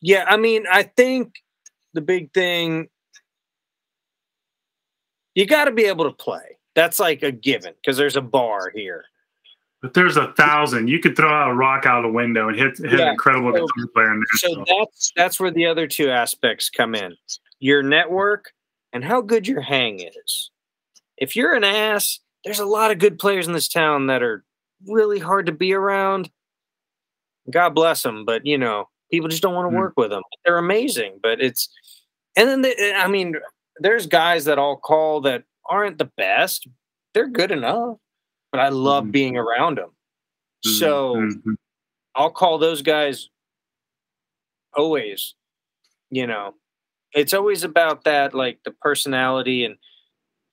yeah, 0.01 0.25
I 0.29 0.37
mean, 0.37 0.65
I 0.71 0.85
think 0.85 1.43
the 1.95 2.01
big 2.01 2.33
thing 2.33 2.89
you 5.35 5.47
got 5.47 5.67
to 5.67 5.71
be 5.71 5.85
able 5.85 6.05
to 6.05 6.13
play. 6.13 6.59
That's 6.75 6.99
like 6.99 7.23
a 7.23 7.31
given 7.31 7.75
because 7.77 7.97
there's 7.97 8.17
a 8.17 8.23
bar 8.23 8.71
here. 8.75 9.05
But 9.83 9.95
there's 9.95 10.17
a 10.17 10.33
thousand. 10.33 10.89
You 10.89 10.99
could 10.99 11.17
throw 11.17 11.33
out 11.33 11.51
a 11.51 11.55
rock 11.55 11.87
out 11.87 12.05
of 12.05 12.11
a 12.11 12.13
window 12.13 12.49
and 12.49 12.59
hit 12.59 12.79
hit 12.79 12.99
yeah. 12.99 13.07
an 13.07 13.09
incredible 13.13 13.53
so, 13.53 13.67
guitar 13.67 13.87
player. 13.95 14.13
In 14.15 14.23
so 14.35 14.65
that's 14.67 15.13
that's 15.15 15.41
where 15.41 15.51
the 15.51 15.67
other 15.67 15.87
two 15.87 16.11
aspects 16.11 16.71
come 16.71 16.95
in: 16.95 17.15
your 17.61 17.83
network 17.83 18.53
and 18.93 19.05
how 19.05 19.21
good 19.21 19.47
your 19.47 19.61
hang 19.61 20.01
is. 20.01 20.51
If 21.19 21.37
you're 21.37 21.55
an 21.55 21.65
ass, 21.65 22.19
there's 22.45 22.59
a 22.59 22.67
lot 22.67 22.91
of 22.91 22.99
good 22.99 23.19
players 23.19 23.47
in 23.47 23.53
this 23.53 23.69
town 23.69 24.09
that 24.09 24.23
are 24.23 24.45
really 24.87 25.19
hard 25.19 25.47
to 25.47 25.53
be 25.53 25.73
around. 25.73 26.31
God 27.51 27.71
bless 27.71 28.03
them, 28.03 28.25
but 28.25 28.45
you 28.45 28.59
know 28.59 28.89
People 29.11 29.29
just 29.29 29.43
don't 29.43 29.55
want 29.55 29.71
to 29.71 29.75
mm. 29.75 29.79
work 29.79 29.95
with 29.97 30.11
them. 30.11 30.23
They're 30.45 30.59
amazing, 30.59 31.21
but 31.23 31.41
it's 31.41 31.69
and 32.37 32.49
then 32.49 32.63
they, 32.63 32.95
I 32.95 33.09
mean, 33.09 33.35
there's 33.79 34.07
guys 34.07 34.45
that 34.45 34.59
I'll 34.59 34.77
call 34.77 35.23
that 35.23 35.45
aren't 35.69 35.99
the 35.99 36.11
best. 36.17 36.69
They're 37.15 37.29
good 37.29 37.51
enough, 37.51 37.97
but 38.53 38.61
I 38.61 38.69
love 38.69 39.05
mm. 39.05 39.13
being 39.13 39.37
around 39.37 39.79
them. 39.79 39.91
So 40.65 41.17
mm-hmm. 41.17 41.55
I'll 42.15 42.31
call 42.31 42.59
those 42.59 42.83
guys 42.83 43.29
always. 44.75 45.35
You 46.11 46.27
know, 46.27 46.55
it's 47.13 47.35
always 47.35 47.65
about 47.65 48.05
that, 48.05 48.35
like 48.35 48.59
the 48.65 48.71
personality 48.71 49.65
and 49.65 49.77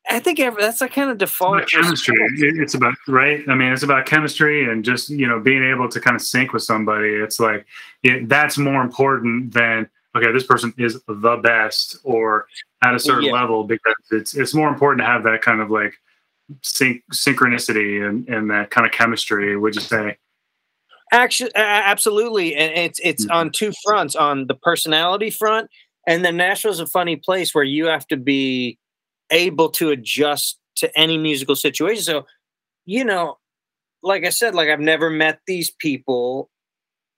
I 0.10 0.19
think 0.19 0.38
that's 0.38 0.81
a 0.81 0.89
kind 0.89 1.10
of 1.10 1.17
default 1.17 1.62
it's 1.62 1.72
chemistry. 1.72 2.15
It's 2.38 2.74
about 2.74 2.95
right. 3.07 3.48
I 3.48 3.55
mean, 3.55 3.72
it's 3.72 3.83
about 3.83 4.05
chemistry 4.05 4.69
and 4.69 4.83
just 4.83 5.10
you 5.10 5.27
know 5.27 5.39
being 5.39 5.63
able 5.63 5.88
to 5.89 6.00
kind 6.00 6.15
of 6.15 6.22
sync 6.22 6.53
with 6.53 6.63
somebody. 6.63 7.10
It's 7.10 7.39
like 7.39 7.65
it, 8.03 8.27
that's 8.27 8.57
more 8.57 8.81
important 8.81 9.53
than 9.53 9.89
okay, 10.15 10.31
this 10.31 10.43
person 10.43 10.74
is 10.77 11.01
the 11.07 11.38
best 11.38 11.98
or 12.03 12.48
at 12.83 12.93
a 12.93 13.00
certain 13.00 13.25
yeah. 13.25 13.33
level 13.33 13.63
because 13.63 13.95
it's 14.12 14.36
it's 14.36 14.53
more 14.53 14.67
important 14.67 15.00
to 15.00 15.05
have 15.05 15.24
that 15.24 15.41
kind 15.41 15.62
of 15.62 15.72
like 15.72 15.93
sync 16.62 17.01
synchronicity 17.13 18.07
and, 18.07 18.27
and 18.27 18.50
that 18.51 18.72
kind 18.72 18.86
of 18.86 18.91
chemistry. 18.91 19.55
Would 19.55 19.75
you 19.75 19.81
say? 19.81 20.17
Actually, 21.12 21.51
absolutely, 21.55 22.55
and 22.55 22.74
it's 22.74 23.00
it's 23.03 23.25
mm-hmm. 23.25 23.36
on 23.36 23.51
two 23.51 23.72
fronts: 23.86 24.15
on 24.15 24.48
the 24.48 24.55
personality 24.55 25.29
front, 25.29 25.69
and 26.07 26.25
then 26.25 26.38
Nashville's 26.38 26.79
a 26.79 26.88
funny 26.88 27.15
place 27.15 27.55
where 27.55 27.63
you 27.63 27.86
have 27.86 28.07
to 28.07 28.17
be 28.17 28.77
able 29.34 29.70
to 29.72 29.90
adjust 29.90 30.60
to 30.78 30.98
any 30.98 31.18
musical 31.18 31.56
situation. 31.56 32.04
So, 32.04 32.25
you 32.86 33.04
know, 33.04 33.38
like 34.02 34.25
I 34.25 34.30
said, 34.30 34.56
like 34.56 34.70
I've 34.70 34.80
never 34.80 35.10
met 35.10 35.40
these 35.48 35.70
people 35.70 36.50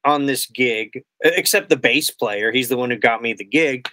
on 0.04 0.26
this 0.26 0.46
gig 0.46 1.04
except 1.24 1.70
the 1.70 1.78
bass 1.78 2.10
player. 2.10 2.52
He's 2.52 2.70
the 2.70 2.78
one 2.78 2.92
who 2.92 2.98
got 2.98 3.22
me 3.22 3.34
the 3.34 3.46
gig, 3.46 3.88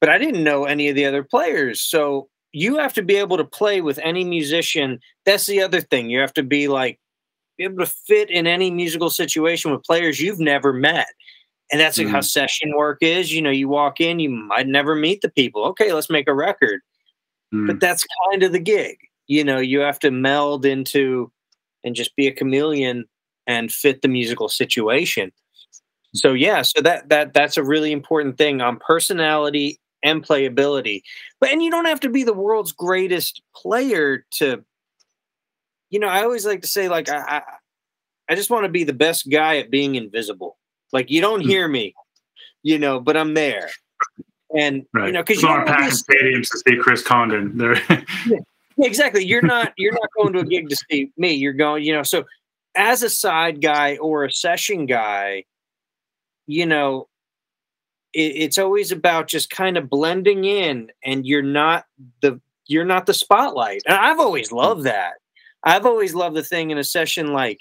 but 0.00 0.08
I 0.08 0.18
didn't 0.18 0.44
know 0.44 0.64
any 0.64 0.88
of 0.88 0.94
the 0.94 1.04
other 1.04 1.22
players. 1.22 1.80
So 1.80 2.28
you 2.52 2.76
have 2.78 2.94
to 2.94 3.02
be 3.02 3.16
able 3.16 3.36
to 3.36 3.44
play 3.44 3.80
with 3.80 3.98
any 3.98 4.24
musician. 4.24 5.00
That's 5.26 5.46
the 5.46 5.62
other 5.62 5.80
thing. 5.80 6.08
You 6.08 6.20
have 6.20 6.32
to 6.34 6.42
be 6.42 6.68
like 6.68 6.98
be 7.58 7.64
able 7.64 7.84
to 7.84 7.86
fit 7.86 8.30
in 8.30 8.46
any 8.46 8.70
musical 8.70 9.10
situation 9.10 9.70
with 9.70 9.84
players 9.84 10.20
you've 10.20 10.40
never 10.40 10.72
met. 10.72 11.08
And 11.70 11.80
that's 11.80 11.98
mm-hmm. 11.98 12.06
like 12.06 12.14
how 12.14 12.20
session 12.20 12.76
work 12.76 12.98
is. 13.00 13.32
You 13.32 13.42
know, 13.42 13.50
you 13.50 13.68
walk 13.68 14.00
in, 14.00 14.18
you 14.18 14.30
might 14.30 14.66
never 14.66 14.94
meet 14.94 15.20
the 15.20 15.30
people. 15.30 15.64
Okay, 15.66 15.92
let's 15.92 16.10
make 16.10 16.28
a 16.28 16.34
record. 16.34 16.80
Mm. 17.54 17.66
But 17.66 17.80
that's 17.80 18.04
kind 18.28 18.42
of 18.42 18.52
the 18.52 18.58
gig. 18.58 18.98
You 19.26 19.44
know, 19.44 19.58
you 19.58 19.80
have 19.80 19.98
to 20.00 20.10
meld 20.10 20.66
into 20.66 21.30
and 21.84 21.94
just 21.94 22.16
be 22.16 22.26
a 22.26 22.32
chameleon 22.32 23.04
and 23.46 23.72
fit 23.72 24.02
the 24.02 24.08
musical 24.08 24.48
situation. 24.48 25.32
So 26.14 26.32
yeah, 26.32 26.62
so 26.62 26.80
that 26.82 27.08
that 27.08 27.32
that's 27.32 27.56
a 27.56 27.64
really 27.64 27.92
important 27.92 28.38
thing 28.38 28.60
on 28.60 28.78
personality 28.78 29.80
and 30.02 30.24
playability. 30.24 31.02
But 31.40 31.50
and 31.50 31.62
you 31.62 31.70
don't 31.70 31.86
have 31.86 32.00
to 32.00 32.08
be 32.08 32.24
the 32.24 32.32
world's 32.32 32.72
greatest 32.72 33.42
player 33.54 34.24
to 34.32 34.64
you 35.90 36.00
know, 36.00 36.08
I 36.08 36.22
always 36.22 36.46
like 36.46 36.62
to 36.62 36.68
say 36.68 36.88
like 36.88 37.08
I 37.08 37.18
I, 37.18 37.42
I 38.30 38.34
just 38.34 38.50
want 38.50 38.64
to 38.64 38.70
be 38.70 38.84
the 38.84 38.92
best 38.92 39.30
guy 39.30 39.58
at 39.58 39.70
being 39.70 39.94
invisible. 39.94 40.56
Like 40.92 41.10
you 41.10 41.20
don't 41.20 41.42
mm. 41.42 41.46
hear 41.46 41.68
me, 41.68 41.94
you 42.62 42.78
know, 42.78 43.00
but 43.00 43.16
I'm 43.16 43.34
there. 43.34 43.70
And 44.56 44.86
right. 44.92 45.06
you 45.06 45.12
know, 45.12 45.22
because 45.22 45.42
you 45.42 45.48
are 45.48 45.64
packed 45.64 45.94
stadiums 45.94 46.48
to 46.50 46.58
see 46.58 46.76
Chris 46.76 47.02
Condon. 47.02 47.58
yeah, 48.26 48.38
exactly. 48.78 49.24
You're 49.24 49.42
not 49.42 49.72
you're 49.76 49.92
not 49.92 50.08
going 50.16 50.32
to 50.34 50.40
a 50.40 50.44
gig 50.44 50.68
to 50.68 50.76
see 50.90 51.10
me. 51.16 51.32
You're 51.32 51.52
going, 51.52 51.82
you 51.82 51.92
know. 51.92 52.02
So 52.02 52.24
as 52.74 53.02
a 53.02 53.10
side 53.10 53.60
guy 53.60 53.96
or 53.96 54.24
a 54.24 54.32
session 54.32 54.86
guy, 54.86 55.44
you 56.46 56.66
know, 56.66 57.08
it, 58.12 58.32
it's 58.36 58.58
always 58.58 58.92
about 58.92 59.28
just 59.28 59.50
kind 59.50 59.76
of 59.76 59.90
blending 59.90 60.44
in, 60.44 60.90
and 61.04 61.26
you're 61.26 61.42
not 61.42 61.86
the 62.20 62.40
you're 62.66 62.84
not 62.84 63.06
the 63.06 63.14
spotlight. 63.14 63.82
And 63.86 63.96
I've 63.96 64.20
always 64.20 64.50
hmm. 64.50 64.56
loved 64.56 64.84
that. 64.84 65.14
I've 65.64 65.86
always 65.86 66.14
loved 66.14 66.36
the 66.36 66.44
thing 66.44 66.70
in 66.70 66.78
a 66.78 66.84
session 66.84 67.32
like 67.32 67.60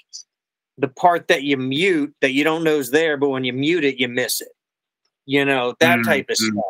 the 0.77 0.87
part 0.87 1.27
that 1.27 1.43
you 1.43 1.55
mute 1.57 2.13
that 2.21 2.33
you 2.33 2.43
don't 2.43 2.63
know 2.63 2.77
is 2.77 2.91
there, 2.91 3.17
but 3.17 3.29
when 3.29 3.43
you 3.43 3.53
mute 3.53 3.83
it, 3.83 3.99
you 3.99 4.07
miss 4.07 4.41
it. 4.41 4.49
You 5.25 5.45
know, 5.45 5.75
that 5.79 5.99
mm-hmm. 5.99 6.09
type 6.09 6.29
of 6.29 6.37
stuff. 6.37 6.63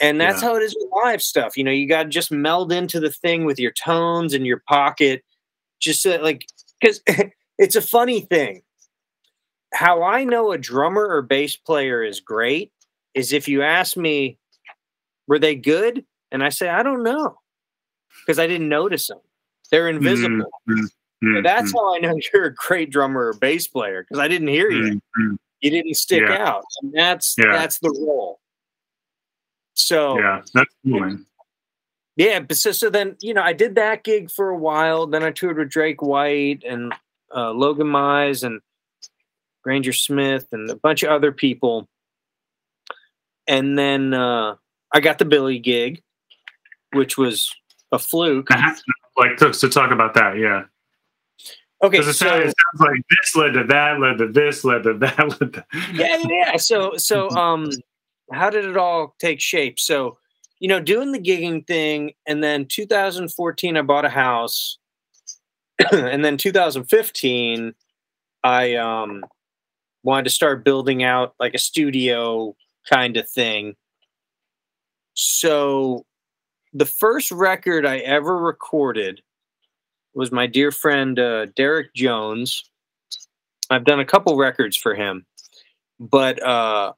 And 0.00 0.20
that's 0.20 0.42
yeah. 0.42 0.48
how 0.48 0.56
it 0.56 0.62
is 0.62 0.76
with 0.78 0.90
live 1.04 1.22
stuff. 1.22 1.56
You 1.56 1.64
know, 1.64 1.70
you 1.70 1.88
got 1.88 2.04
to 2.04 2.08
just 2.08 2.32
meld 2.32 2.72
into 2.72 2.98
the 2.98 3.10
thing 3.10 3.44
with 3.44 3.58
your 3.58 3.70
tones 3.70 4.34
and 4.34 4.46
your 4.46 4.62
pocket. 4.68 5.22
Just 5.80 6.02
so, 6.02 6.16
like, 6.16 6.46
because 6.80 7.00
it's 7.58 7.76
a 7.76 7.82
funny 7.82 8.22
thing. 8.22 8.62
How 9.72 10.02
I 10.02 10.24
know 10.24 10.52
a 10.52 10.58
drummer 10.58 11.06
or 11.06 11.22
bass 11.22 11.56
player 11.56 12.02
is 12.02 12.20
great 12.20 12.72
is 13.14 13.32
if 13.32 13.48
you 13.48 13.62
ask 13.62 13.96
me, 13.96 14.38
were 15.26 15.38
they 15.38 15.54
good? 15.54 16.04
And 16.30 16.42
I 16.42 16.48
say, 16.48 16.68
I 16.68 16.82
don't 16.82 17.02
know 17.02 17.38
because 18.20 18.38
I 18.38 18.46
didn't 18.46 18.68
notice 18.68 19.06
them. 19.06 19.20
They're 19.70 19.88
invisible. 19.88 20.50
Mm-hmm. 20.68 21.42
That's 21.42 21.72
mm-hmm. 21.72 21.78
how 21.78 21.94
I 21.94 21.98
know 21.98 22.18
you're 22.34 22.46
a 22.46 22.54
great 22.54 22.90
drummer 22.90 23.28
or 23.28 23.32
bass 23.34 23.66
player 23.66 24.02
because 24.02 24.18
I 24.18 24.28
didn't 24.28 24.48
hear 24.48 24.70
you. 24.70 25.00
You 25.62 25.70
didn't 25.70 25.94
stick 25.94 26.22
yeah. 26.28 26.46
out. 26.46 26.64
And 26.82 26.92
that's 26.92 27.36
yeah. 27.38 27.52
that's 27.52 27.78
the 27.78 27.90
role. 27.90 28.40
So 29.74 30.18
yeah, 30.18 30.42
that's 30.52 30.74
cool. 30.84 31.18
Yeah, 32.16 32.40
but 32.40 32.56
so 32.56 32.72
so 32.72 32.90
then 32.90 33.16
you 33.20 33.32
know 33.32 33.42
I 33.42 33.52
did 33.52 33.76
that 33.76 34.04
gig 34.04 34.30
for 34.30 34.50
a 34.50 34.58
while. 34.58 35.06
Then 35.06 35.22
I 35.22 35.30
toured 35.30 35.56
with 35.56 35.70
Drake 35.70 36.02
White 36.02 36.62
and 36.66 36.92
uh, 37.34 37.52
Logan 37.52 37.86
Mize 37.86 38.42
and 38.44 38.60
Granger 39.62 39.92
Smith 39.92 40.46
and 40.52 40.68
a 40.68 40.76
bunch 40.76 41.02
of 41.02 41.10
other 41.10 41.32
people. 41.32 41.88
And 43.46 43.78
then 43.78 44.14
uh, 44.14 44.56
I 44.92 45.00
got 45.00 45.18
the 45.18 45.24
Billy 45.24 45.58
gig, 45.58 46.02
which 46.92 47.16
was 47.16 47.50
a 47.92 47.98
fluke. 47.98 48.50
like 49.16 49.36
to, 49.38 49.52
to 49.52 49.68
talk 49.68 49.90
about 49.90 50.14
that, 50.14 50.38
yeah. 50.38 50.64
Okay, 51.82 52.00
so, 52.00 52.10
it 52.10 52.14
sounds 52.14 52.54
like 52.78 53.00
this 53.10 53.34
led 53.34 53.54
to 53.54 53.64
that, 53.64 53.98
led 53.98 54.18
to 54.18 54.28
this, 54.28 54.64
led 54.64 54.84
to 54.84 54.94
that, 54.94 55.18
led 55.40 55.52
to 55.54 55.64
yeah, 55.92 56.22
yeah. 56.28 56.56
So, 56.56 56.96
so 56.96 57.28
um, 57.36 57.70
how 58.32 58.50
did 58.50 58.64
it 58.64 58.76
all 58.76 59.16
take 59.18 59.40
shape? 59.40 59.80
So, 59.80 60.16
you 60.60 60.68
know, 60.68 60.78
doing 60.78 61.10
the 61.10 61.18
gigging 61.18 61.66
thing, 61.66 62.12
and 62.26 62.42
then 62.42 62.66
2014, 62.66 63.76
I 63.76 63.82
bought 63.82 64.04
a 64.04 64.08
house, 64.08 64.78
and 65.92 66.24
then 66.24 66.36
2015, 66.36 67.74
I 68.44 68.74
um 68.76 69.24
wanted 70.04 70.24
to 70.24 70.30
start 70.30 70.64
building 70.64 71.02
out 71.02 71.34
like 71.40 71.54
a 71.54 71.58
studio 71.58 72.54
kind 72.88 73.16
of 73.16 73.28
thing. 73.28 73.74
So 75.14 76.04
the 76.72 76.86
first 76.86 77.30
record 77.30 77.86
I 77.86 77.98
ever 77.98 78.36
recorded 78.36 79.20
was 80.14 80.32
my 80.32 80.46
dear 80.46 80.70
friend 80.70 81.18
uh, 81.18 81.46
Derek 81.56 81.94
Jones. 81.94 82.62
I've 83.70 83.84
done 83.84 84.00
a 84.00 84.04
couple 84.04 84.36
records 84.36 84.76
for 84.76 84.94
him, 84.94 85.24
but 85.98 86.42
uh, 86.42 86.92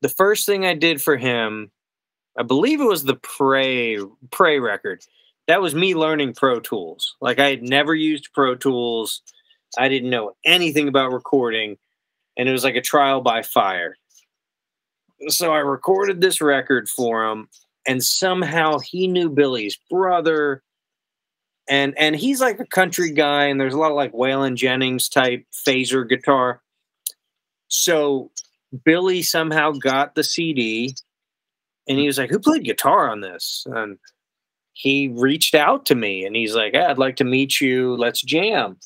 the 0.00 0.08
first 0.08 0.46
thing 0.46 0.64
I 0.64 0.74
did 0.74 1.02
for 1.02 1.16
him, 1.16 1.70
I 2.38 2.42
believe 2.42 2.80
it 2.80 2.86
was 2.86 3.04
the 3.04 3.16
Pray 3.16 3.98
Pray 4.30 4.60
record. 4.60 5.04
That 5.48 5.60
was 5.60 5.74
me 5.74 5.94
learning 5.94 6.34
Pro 6.34 6.60
Tools. 6.60 7.16
Like 7.20 7.40
I 7.40 7.50
had 7.50 7.62
never 7.62 7.94
used 7.94 8.32
Pro 8.32 8.54
Tools. 8.54 9.22
I 9.76 9.88
didn't 9.88 10.10
know 10.10 10.32
anything 10.44 10.86
about 10.86 11.12
recording, 11.12 11.78
and 12.36 12.48
it 12.48 12.52
was 12.52 12.64
like 12.64 12.76
a 12.76 12.80
trial 12.80 13.20
by 13.20 13.42
fire. 13.42 13.96
So 15.28 15.52
I 15.52 15.58
recorded 15.58 16.20
this 16.20 16.40
record 16.40 16.88
for 16.88 17.24
him, 17.24 17.48
and 17.86 18.04
somehow 18.04 18.78
he 18.78 19.08
knew 19.08 19.28
Billy's 19.28 19.78
brother 19.90 20.62
and 21.68 21.96
and 21.96 22.16
he's 22.16 22.40
like 22.40 22.60
a 22.60 22.66
country 22.66 23.12
guy 23.12 23.46
and 23.46 23.60
there's 23.60 23.74
a 23.74 23.78
lot 23.78 23.90
of 23.90 23.96
like 23.96 24.12
Waylon 24.12 24.56
Jennings 24.56 25.08
type 25.08 25.44
phaser 25.52 26.08
guitar. 26.08 26.60
So 27.68 28.30
Billy 28.84 29.22
somehow 29.22 29.72
got 29.72 30.14
the 30.14 30.24
CD 30.24 30.94
and 31.88 31.98
he 31.98 32.06
was 32.06 32.18
like, 32.18 32.30
Who 32.30 32.38
played 32.38 32.64
guitar 32.64 33.10
on 33.10 33.20
this? 33.20 33.66
And 33.66 33.98
he 34.72 35.08
reached 35.08 35.54
out 35.54 35.86
to 35.86 35.94
me 35.94 36.24
and 36.24 36.34
he's 36.34 36.54
like, 36.54 36.72
hey, 36.72 36.80
I'd 36.80 36.98
like 36.98 37.16
to 37.16 37.24
meet 37.24 37.60
you. 37.60 37.94
Let's 37.96 38.22
jam. 38.22 38.78
I 38.80 38.84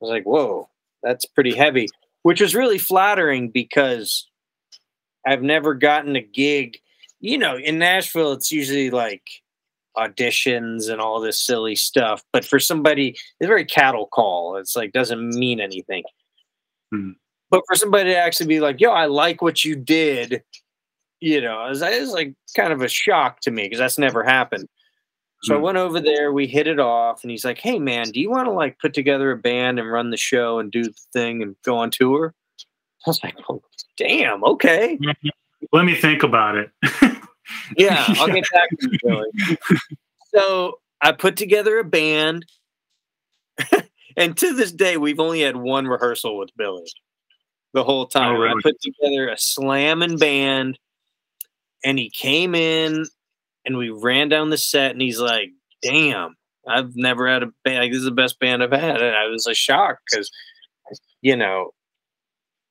was 0.00 0.10
like, 0.10 0.24
Whoa, 0.24 0.68
that's 1.02 1.24
pretty 1.24 1.54
heavy, 1.54 1.88
which 2.22 2.40
was 2.40 2.54
really 2.54 2.78
flattering 2.78 3.50
because 3.50 4.28
I've 5.26 5.42
never 5.42 5.74
gotten 5.74 6.16
a 6.16 6.20
gig 6.20 6.78
you 7.20 7.38
know, 7.38 7.56
in 7.56 7.78
Nashville, 7.78 8.32
it's 8.32 8.52
usually 8.52 8.90
like 8.90 9.22
auditions 9.96 10.90
and 10.90 11.00
all 11.00 11.20
this 11.20 11.40
silly 11.40 11.76
stuff. 11.76 12.22
But 12.32 12.44
for 12.44 12.58
somebody, 12.58 13.10
it's 13.40 13.48
very 13.48 13.64
cattle 13.64 14.06
call. 14.06 14.56
It's 14.56 14.76
like 14.76 14.92
doesn't 14.92 15.30
mean 15.30 15.60
anything. 15.60 16.04
Mm-hmm. 16.94 17.12
But 17.50 17.62
for 17.66 17.76
somebody 17.76 18.10
to 18.10 18.16
actually 18.16 18.46
be 18.46 18.60
like, 18.60 18.80
"Yo, 18.80 18.90
I 18.90 19.06
like 19.06 19.42
what 19.42 19.64
you 19.64 19.76
did," 19.76 20.42
you 21.20 21.40
know, 21.40 21.64
it 21.66 21.70
was, 21.70 21.82
it 21.82 22.00
was 22.00 22.12
like 22.12 22.34
kind 22.56 22.72
of 22.72 22.82
a 22.82 22.88
shock 22.88 23.40
to 23.40 23.50
me 23.50 23.64
because 23.64 23.78
that's 23.78 23.98
never 23.98 24.22
happened. 24.22 24.68
So 25.42 25.52
mm-hmm. 25.52 25.60
I 25.60 25.62
went 25.62 25.78
over 25.78 26.00
there, 26.00 26.32
we 26.32 26.46
hit 26.46 26.66
it 26.66 26.80
off, 26.80 27.22
and 27.22 27.30
he's 27.30 27.44
like, 27.44 27.58
"Hey, 27.58 27.78
man, 27.78 28.10
do 28.10 28.20
you 28.20 28.30
want 28.30 28.46
to 28.46 28.52
like 28.52 28.78
put 28.78 28.94
together 28.94 29.30
a 29.30 29.36
band 29.36 29.78
and 29.78 29.90
run 29.90 30.10
the 30.10 30.16
show 30.16 30.58
and 30.58 30.70
do 30.70 30.84
the 30.84 30.94
thing 31.12 31.42
and 31.42 31.54
go 31.64 31.76
on 31.76 31.90
tour?" 31.90 32.34
I 33.06 33.10
was 33.10 33.22
like, 33.22 33.36
"Oh, 33.48 33.62
damn, 33.96 34.44
okay." 34.44 34.98
Let 35.72 35.84
me 35.84 35.94
think 35.94 36.22
about 36.22 36.56
it. 36.56 36.70
yeah, 37.76 38.04
I'll 38.08 38.28
get 38.28 38.44
back 38.52 38.68
to 38.80 38.90
you, 38.90 38.98
Billy. 39.02 39.58
So 40.34 40.80
I 41.00 41.12
put 41.12 41.36
together 41.36 41.78
a 41.78 41.84
band, 41.84 42.46
and 44.16 44.36
to 44.36 44.54
this 44.54 44.72
day, 44.72 44.96
we've 44.96 45.20
only 45.20 45.42
had 45.42 45.56
one 45.56 45.86
rehearsal 45.86 46.38
with 46.38 46.50
Billy 46.56 46.84
the 47.72 47.84
whole 47.84 48.02
oh, 48.02 48.06
time. 48.06 48.34
Oh, 48.34 48.38
really? 48.38 48.54
I 48.58 48.60
put 48.62 48.80
together 48.80 49.28
a 49.28 49.38
slamming 49.38 50.18
band, 50.18 50.78
and 51.84 51.98
he 51.98 52.10
came 52.10 52.54
in, 52.54 53.04
and 53.64 53.76
we 53.76 53.90
ran 53.90 54.28
down 54.28 54.50
the 54.50 54.58
set, 54.58 54.92
and 54.92 55.00
he's 55.00 55.20
like, 55.20 55.50
"Damn, 55.82 56.36
I've 56.66 56.96
never 56.96 57.28
had 57.28 57.42
a 57.42 57.52
band 57.64 57.78
like 57.78 57.92
this 57.92 58.00
is 58.00 58.04
the 58.04 58.10
best 58.10 58.38
band 58.40 58.62
I've 58.62 58.72
had." 58.72 59.02
And 59.02 59.16
I 59.16 59.26
was 59.26 59.46
a 59.46 59.54
shock 59.54 59.98
because, 60.10 60.30
you 61.20 61.36
know, 61.36 61.72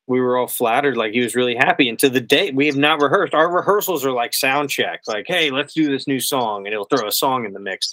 we 0.07 0.21
were 0.21 0.37
all 0.37 0.47
flattered 0.47 0.97
like 0.97 1.13
he 1.13 1.21
was 1.21 1.35
really 1.35 1.55
happy 1.55 1.89
and 1.89 1.97
to 1.99 2.09
the 2.09 2.21
day 2.21 2.51
we 2.51 2.67
have 2.67 2.75
not 2.75 3.01
rehearsed. 3.01 3.33
Our 3.33 3.51
rehearsals 3.51 4.05
are 4.05 4.11
like 4.11 4.33
sound 4.33 4.69
check 4.69 5.01
like 5.07 5.25
hey 5.27 5.49
let's 5.49 5.73
do 5.73 5.89
this 5.89 6.07
new 6.07 6.19
song 6.19 6.65
and 6.65 6.73
he'll 6.73 6.85
throw 6.85 7.07
a 7.07 7.11
song 7.11 7.45
in 7.45 7.53
the 7.53 7.59
mix. 7.59 7.91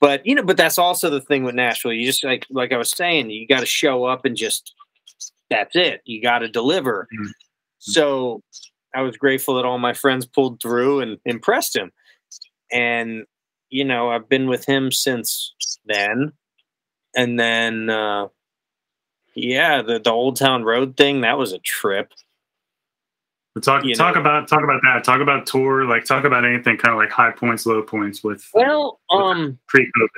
But 0.00 0.24
you 0.24 0.34
know 0.34 0.42
but 0.42 0.56
that's 0.56 0.78
also 0.78 1.10
the 1.10 1.20
thing 1.20 1.44
with 1.44 1.54
nashville. 1.54 1.92
You 1.92 2.06
just 2.06 2.24
like 2.24 2.46
like 2.50 2.72
i 2.72 2.78
was 2.78 2.90
saying 2.90 3.30
you 3.30 3.46
got 3.46 3.60
to 3.60 3.66
show 3.66 4.04
up 4.04 4.24
and 4.24 4.36
just 4.36 4.74
that's 5.50 5.76
it. 5.76 6.00
You 6.04 6.22
got 6.22 6.40
to 6.40 6.48
deliver. 6.48 7.06
Mm-hmm. 7.14 7.30
so 7.78 8.42
i 8.94 9.02
was 9.02 9.16
grateful 9.16 9.56
that 9.56 9.64
all 9.66 9.78
my 9.78 9.92
friends 9.92 10.26
pulled 10.26 10.62
through 10.62 11.00
and 11.00 11.18
impressed 11.24 11.76
him. 11.76 11.90
And 12.72 13.24
you 13.70 13.84
know 13.84 14.10
i've 14.10 14.28
been 14.28 14.48
with 14.48 14.64
him 14.64 14.90
since 14.92 15.54
then. 15.84 16.32
And 17.14 17.38
then 17.38 17.90
uh 17.90 18.28
yeah, 19.38 19.82
the 19.82 20.00
the 20.00 20.10
Old 20.10 20.36
Town 20.36 20.64
Road 20.64 20.96
thing 20.96 21.20
that 21.22 21.38
was 21.38 21.52
a 21.52 21.58
trip. 21.58 22.12
talk 23.62 23.84
you 23.84 23.94
talk 23.94 24.14
know. 24.14 24.20
about 24.20 24.48
talk 24.48 24.64
about 24.64 24.80
that. 24.82 25.04
Talk 25.04 25.20
about 25.20 25.46
tour. 25.46 25.84
Like 25.84 26.04
talk 26.04 26.24
about 26.24 26.44
anything 26.44 26.76
kind 26.76 26.92
of 26.92 26.98
like 26.98 27.10
high 27.10 27.30
points, 27.30 27.66
low 27.66 27.82
points 27.82 28.24
with. 28.24 28.48
Well, 28.52 29.00
with 29.10 29.20
um, 29.20 29.58
pre 29.68 29.84
COVID. 29.84 30.08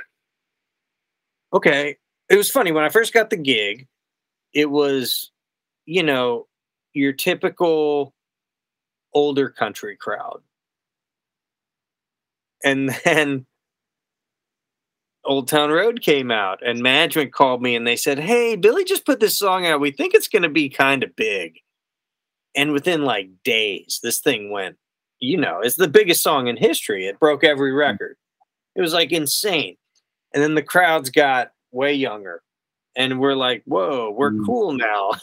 Okay, 1.53 1.97
it 2.29 2.35
was 2.35 2.49
funny 2.49 2.71
when 2.71 2.83
I 2.83 2.89
first 2.89 3.13
got 3.13 3.29
the 3.29 3.37
gig. 3.37 3.87
It 4.53 4.69
was, 4.69 5.31
you 5.85 6.03
know, 6.03 6.47
your 6.93 7.13
typical 7.13 8.13
older 9.13 9.49
country 9.49 9.97
crowd, 9.97 10.41
and 12.63 12.89
then 13.05 13.45
Old 15.25 15.47
Town 15.47 15.69
Road 15.69 16.01
came 16.01 16.31
out, 16.31 16.65
and 16.65 16.79
management 16.79 17.33
called 17.33 17.61
me 17.61 17.75
and 17.75 17.85
they 17.85 17.95
said, 17.95 18.19
Hey, 18.19 18.55
Billy 18.55 18.83
just 18.83 19.05
put 19.05 19.19
this 19.19 19.37
song 19.37 19.65
out. 19.65 19.79
We 19.79 19.91
think 19.91 20.13
it's 20.13 20.27
going 20.27 20.43
to 20.43 20.49
be 20.49 20.69
kind 20.69 21.03
of 21.03 21.15
big. 21.15 21.59
And 22.55 22.71
within 22.73 23.03
like 23.03 23.29
days, 23.43 23.99
this 24.03 24.19
thing 24.19 24.51
went, 24.51 24.77
you 25.19 25.37
know, 25.37 25.59
it's 25.61 25.75
the 25.75 25.87
biggest 25.87 26.23
song 26.23 26.47
in 26.47 26.57
history. 26.57 27.05
It 27.05 27.19
broke 27.19 27.43
every 27.43 27.71
record. 27.71 28.17
It 28.75 28.81
was 28.81 28.93
like 28.93 29.11
insane. 29.11 29.77
And 30.33 30.41
then 30.41 30.55
the 30.55 30.63
crowds 30.63 31.09
got 31.09 31.51
way 31.71 31.93
younger. 31.93 32.41
And 32.95 33.19
we're 33.19 33.35
like, 33.35 33.63
whoa, 33.65 34.11
we're 34.11 34.31
mm. 34.31 34.45
cool 34.45 34.73
now. 34.73 35.11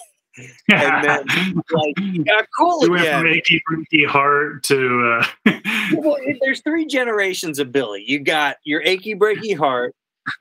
and 0.70 1.04
then 1.04 1.26
like 1.70 2.24
got 2.24 2.46
cool 2.56 2.80
we 2.80 2.86
again. 2.86 2.90
Went 2.90 3.08
from 3.08 3.26
achy 3.26 3.62
breaky 3.70 4.06
heart 4.06 4.62
to. 4.64 5.20
Uh... 5.46 5.52
well, 5.94 6.16
there's 6.40 6.60
three 6.60 6.86
generations 6.86 7.58
of 7.58 7.72
Billy. 7.72 8.04
You 8.06 8.20
got 8.20 8.56
your 8.64 8.82
achy 8.82 9.14
breaky 9.14 9.56
heart, 9.56 9.94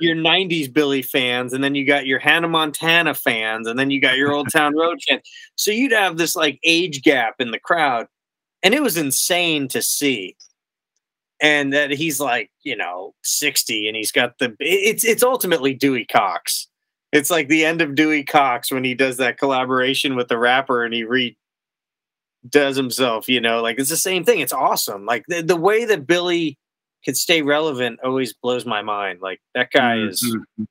your 0.00 0.16
'90s 0.16 0.72
Billy 0.72 1.02
fans, 1.02 1.52
and 1.52 1.62
then 1.62 1.74
you 1.74 1.86
got 1.86 2.06
your 2.06 2.18
Hannah 2.18 2.48
Montana 2.48 3.14
fans, 3.14 3.66
and 3.66 3.78
then 3.78 3.90
you 3.90 4.00
got 4.00 4.16
your 4.16 4.32
Old 4.32 4.50
Town 4.50 4.76
Road 4.76 4.98
fans. 5.08 5.22
So 5.56 5.70
you'd 5.70 5.92
have 5.92 6.16
this 6.16 6.34
like 6.36 6.58
age 6.64 7.02
gap 7.02 7.36
in 7.38 7.50
the 7.50 7.60
crowd, 7.60 8.06
and 8.62 8.74
it 8.74 8.82
was 8.82 8.96
insane 8.96 9.68
to 9.68 9.82
see. 9.82 10.36
And 11.40 11.72
that 11.72 11.90
he's 11.90 12.20
like, 12.20 12.50
you 12.62 12.76
know, 12.76 13.12
60 13.24 13.88
and 13.88 13.96
he's 13.96 14.12
got 14.12 14.38
the 14.38 14.56
it's 14.60 15.04
it's 15.04 15.22
ultimately 15.22 15.74
Dewey 15.74 16.06
Cox 16.06 16.68
it's 17.14 17.30
like 17.30 17.46
the 17.48 17.64
end 17.64 17.80
of 17.80 17.94
Dewey 17.94 18.24
Cox 18.24 18.72
when 18.72 18.82
he 18.82 18.92
does 18.92 19.18
that 19.18 19.38
collaboration 19.38 20.16
with 20.16 20.26
the 20.26 20.36
rapper 20.36 20.84
and 20.84 20.92
he 20.92 21.04
re 21.04 21.36
does 22.46 22.76
himself, 22.76 23.28
you 23.28 23.40
know, 23.40 23.62
like 23.62 23.78
it's 23.78 23.88
the 23.88 23.96
same 23.96 24.24
thing. 24.24 24.40
It's 24.40 24.52
awesome. 24.52 25.06
Like 25.06 25.24
the, 25.28 25.40
the 25.40 25.56
way 25.56 25.86
that 25.86 26.06
Billy 26.06 26.58
could 27.04 27.16
stay 27.16 27.40
relevant 27.40 28.00
always 28.04 28.34
blows 28.34 28.66
my 28.66 28.82
mind. 28.82 29.20
Like 29.22 29.40
that 29.54 29.70
guy 29.70 29.98
is 29.98 30.22
mm-hmm. 30.22 30.64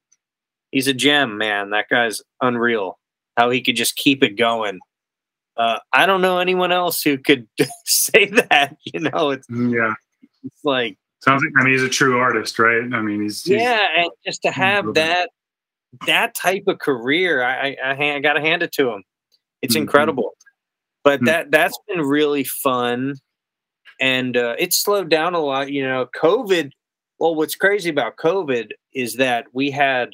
he's 0.69 0.87
a 0.87 0.93
gem, 0.93 1.37
man. 1.37 1.71
That 1.71 1.87
guy's 1.89 2.21
unreal. 2.41 2.99
How 3.37 3.49
he 3.49 3.61
could 3.61 3.77
just 3.77 3.95
keep 3.95 4.21
it 4.21 4.37
going. 4.37 4.79
Uh, 5.55 5.79
I 5.93 6.05
don't 6.05 6.21
know 6.21 6.39
anyone 6.39 6.71
else 6.71 7.01
who 7.01 7.17
could 7.17 7.47
say 7.85 8.25
that. 8.25 8.75
You 8.93 8.99
know, 8.99 9.29
it's 9.31 9.47
mm, 9.47 9.73
yeah, 9.73 9.93
it's 10.43 10.63
like 10.65 10.97
sounds 11.21 11.41
like 11.41 11.53
I 11.57 11.63
mean 11.63 11.73
he's 11.73 11.83
a 11.83 11.89
true 11.89 12.17
artist, 12.17 12.59
right? 12.59 12.83
I 12.93 13.01
mean 13.01 13.21
he's, 13.21 13.43
he's 13.43 13.61
yeah, 13.61 13.87
and 13.97 14.11
just 14.25 14.41
to 14.41 14.51
have 14.51 14.93
that 14.95 15.29
that 16.07 16.35
type 16.35 16.63
of 16.67 16.79
career, 16.79 17.43
I, 17.43 17.75
I, 17.83 18.15
I 18.15 18.19
got 18.19 18.33
to 18.33 18.41
hand 18.41 18.63
it 18.63 18.71
to 18.73 18.89
him. 18.89 19.03
It's 19.61 19.75
mm-hmm. 19.75 19.83
incredible. 19.83 20.31
But 21.03 21.17
mm-hmm. 21.17 21.25
that 21.25 21.51
that's 21.51 21.77
been 21.87 22.01
really 22.01 22.43
fun, 22.43 23.15
and 23.99 24.37
uh, 24.37 24.55
it's 24.57 24.81
slowed 24.81 25.09
down 25.09 25.33
a 25.33 25.39
lot. 25.39 25.71
You 25.71 25.87
know, 25.87 26.07
COVID. 26.15 26.71
Well, 27.19 27.35
what's 27.35 27.55
crazy 27.55 27.89
about 27.89 28.17
COVID 28.17 28.71
is 28.93 29.15
that 29.15 29.45
we 29.53 29.71
had 29.71 30.09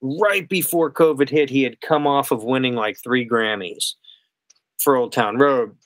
right 0.00 0.48
before 0.48 0.90
COVID 0.92 1.30
hit, 1.30 1.50
he 1.50 1.62
had 1.62 1.80
come 1.80 2.06
off 2.06 2.30
of 2.30 2.44
winning 2.44 2.74
like 2.74 2.98
three 3.02 3.28
Grammys 3.28 3.94
for 4.78 4.96
Old 4.96 5.12
Town 5.12 5.38
Road. 5.38 5.76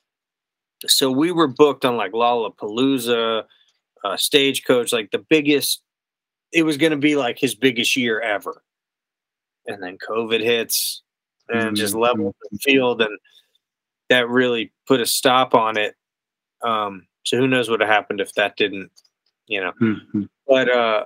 So 0.87 1.11
we 1.11 1.33
were 1.33 1.49
booked 1.49 1.85
on 1.85 1.97
like 1.97 2.13
Lollapalooza, 2.13 3.45
uh, 4.05 4.17
Stagecoach, 4.17 4.93
like 4.93 5.11
the 5.11 5.19
biggest 5.19 5.83
it 6.53 6.63
was 6.63 6.77
going 6.77 6.93
to 6.93 6.99
be 6.99 7.17
like 7.17 7.39
his 7.39 7.55
biggest 7.55 7.97
year 7.97 8.21
ever. 8.21 8.63
And 9.67 9.83
then 9.83 9.99
COVID 9.99 10.43
hits 10.43 11.03
and 11.49 11.61
mm-hmm. 11.61 11.75
just 11.75 11.95
leveled 11.95 12.35
the 12.51 12.59
field, 12.59 13.03
and 13.03 13.19
that 14.09 14.29
really 14.29 14.73
put 14.87 15.01
a 15.01 15.07
stop 15.07 15.55
on 15.55 15.77
it. 15.77 15.95
Um, 16.63 17.07
so 17.25 17.37
who 17.37 17.47
knows 17.47 17.69
what 17.69 17.81
would 17.81 17.87
have 17.87 17.95
happened 17.95 18.21
if 18.21 18.33
that 18.35 18.57
didn't, 18.57 18.91
you 19.47 19.61
know? 19.61 19.73
Mm-hmm. 19.81 20.23
But 20.47 20.71
uh, 20.71 21.05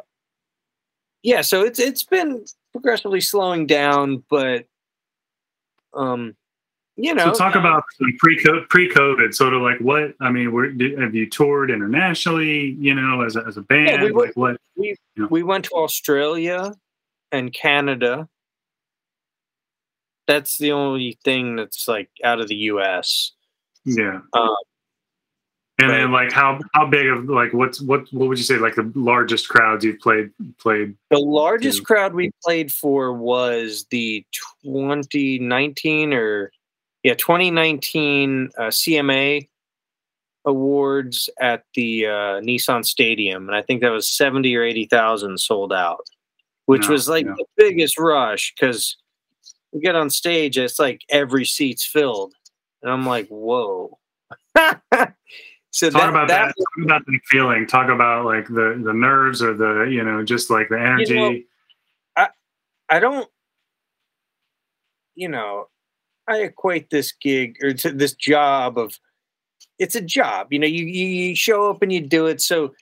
yeah, 1.23 1.41
so 1.41 1.63
it's 1.63 1.81
it's 1.81 2.05
been 2.05 2.45
progressively 2.73 3.21
slowing 3.21 3.67
down, 3.67 4.23
but 4.31 4.67
um, 5.95 6.37
you 6.97 7.15
know, 7.15 7.33
so 7.33 7.39
talk 7.39 7.55
about 7.55 7.85
pre 8.19 8.37
pre 8.69 8.89
COVID, 8.91 9.35
sort 9.35 9.55
of 9.55 9.63
like 9.63 9.79
what 9.79 10.15
I 10.21 10.31
mean. 10.31 10.53
Were, 10.53 10.69
have 11.01 11.15
you 11.15 11.29
toured 11.29 11.71
internationally? 11.71 12.77
You 12.79 12.95
know, 12.95 13.23
as 13.23 13.37
a, 13.37 13.45
as 13.47 13.57
a 13.57 13.63
band, 13.63 13.89
yeah, 13.89 14.05
we 14.05 14.13
went, 14.13 14.29
like 14.29 14.37
what? 14.37 14.57
We 14.77 14.89
you 15.17 15.23
know? 15.23 15.29
we 15.31 15.43
went 15.43 15.65
to 15.67 15.71
Australia 15.73 16.75
and 17.31 17.53
Canada. 17.53 18.29
That's 20.27 20.59
the 20.59 20.73
only 20.73 21.19
thing 21.25 21.57
that's 21.57 21.89
like 21.89 22.11
out 22.23 22.41
of 22.41 22.49
the 22.49 22.57
U.S. 22.57 23.33
Yeah. 23.85 24.21
Um, 24.35 24.57
and 25.79 25.91
then 25.91 26.13
like 26.13 26.31
how 26.31 26.61
how 26.75 26.87
big 26.87 27.07
of 27.07 27.25
like 27.25 27.53
what's 27.53 27.81
what 27.81 28.07
what 28.13 28.29
would 28.29 28.39
you 28.39 28.45
say 28.45 28.59
like 28.59 28.75
the 28.75 28.93
largest 28.95 29.49
crowds 29.49 29.85
you've 29.85 29.99
played 29.99 30.31
played? 30.59 30.95
The 31.11 31.19
largest 31.19 31.79
to? 31.79 31.85
crowd 31.85 32.15
we 32.15 32.31
played 32.45 32.71
for 32.71 33.13
was 33.13 33.87
the 33.91 34.25
2019 34.63 36.13
or 36.13 36.53
yeah 37.03 37.15
2019 37.15 38.51
uh, 38.59 38.63
CMA 38.65 39.49
awards 40.45 41.31
at 41.41 41.65
the 41.75 42.07
uh, 42.07 42.41
Nissan 42.41 42.85
Stadium, 42.85 43.49
and 43.49 43.57
I 43.57 43.63
think 43.63 43.81
that 43.81 43.91
was 43.91 44.11
70 44.11 44.55
or 44.57 44.63
80 44.63 44.87
thousand 44.87 45.39
sold 45.39 45.73
out, 45.73 46.05
which 46.67 46.89
was 46.89 47.09
like 47.09 47.27
yeah. 47.27 47.35
the 47.37 47.47
biggest 47.57 47.99
rush 47.99 48.53
because 48.55 48.97
we 49.73 49.81
get 49.81 49.95
on 49.95 50.11
stage, 50.11 50.59
it's 50.59 50.79
like 50.79 51.03
every 51.09 51.45
seat's 51.45 51.85
filled, 51.85 52.35
and 52.83 52.91
I'm 52.91 53.07
like, 53.07 53.29
whoa. 53.29 53.99
So 55.73 55.89
talk 55.89 56.03
that, 56.03 56.09
about 56.11 56.29
that. 56.29 56.47
that. 56.49 56.65
Talk 56.77 56.85
about 56.85 57.07
the 57.07 57.19
feeling. 57.31 57.67
Talk 57.67 57.89
about 57.89 58.27
like 58.27 58.47
the 58.47 58.81
the 58.85 58.93
nerves 58.93 59.43
or 59.43 59.55
the 59.55 59.89
you 59.91 60.05
know 60.05 60.23
just 60.23 60.51
like 60.51 60.69
the 60.69 60.79
energy. 60.79 61.15
You 61.15 61.19
know, 61.19 61.39
I 62.15 62.29
I 62.91 63.01
don't. 63.01 63.27
You 65.15 65.29
know, 65.29 65.69
I 66.29 66.39
equate 66.39 66.91
this 66.91 67.13
gig 67.13 67.57
or 67.63 67.73
to 67.75 67.93
this 67.93 68.15
job 68.15 68.79
of 68.79 68.99
it's 69.79 69.95
a 69.95 70.01
job. 70.01 70.53
You 70.53 70.59
know, 70.59 70.67
you 70.67 70.85
you 70.85 71.35
show 71.35 71.71
up 71.71 71.83
and 71.83 71.93
you 71.93 72.01
do 72.01 72.27
it. 72.27 72.41
So 72.41 72.75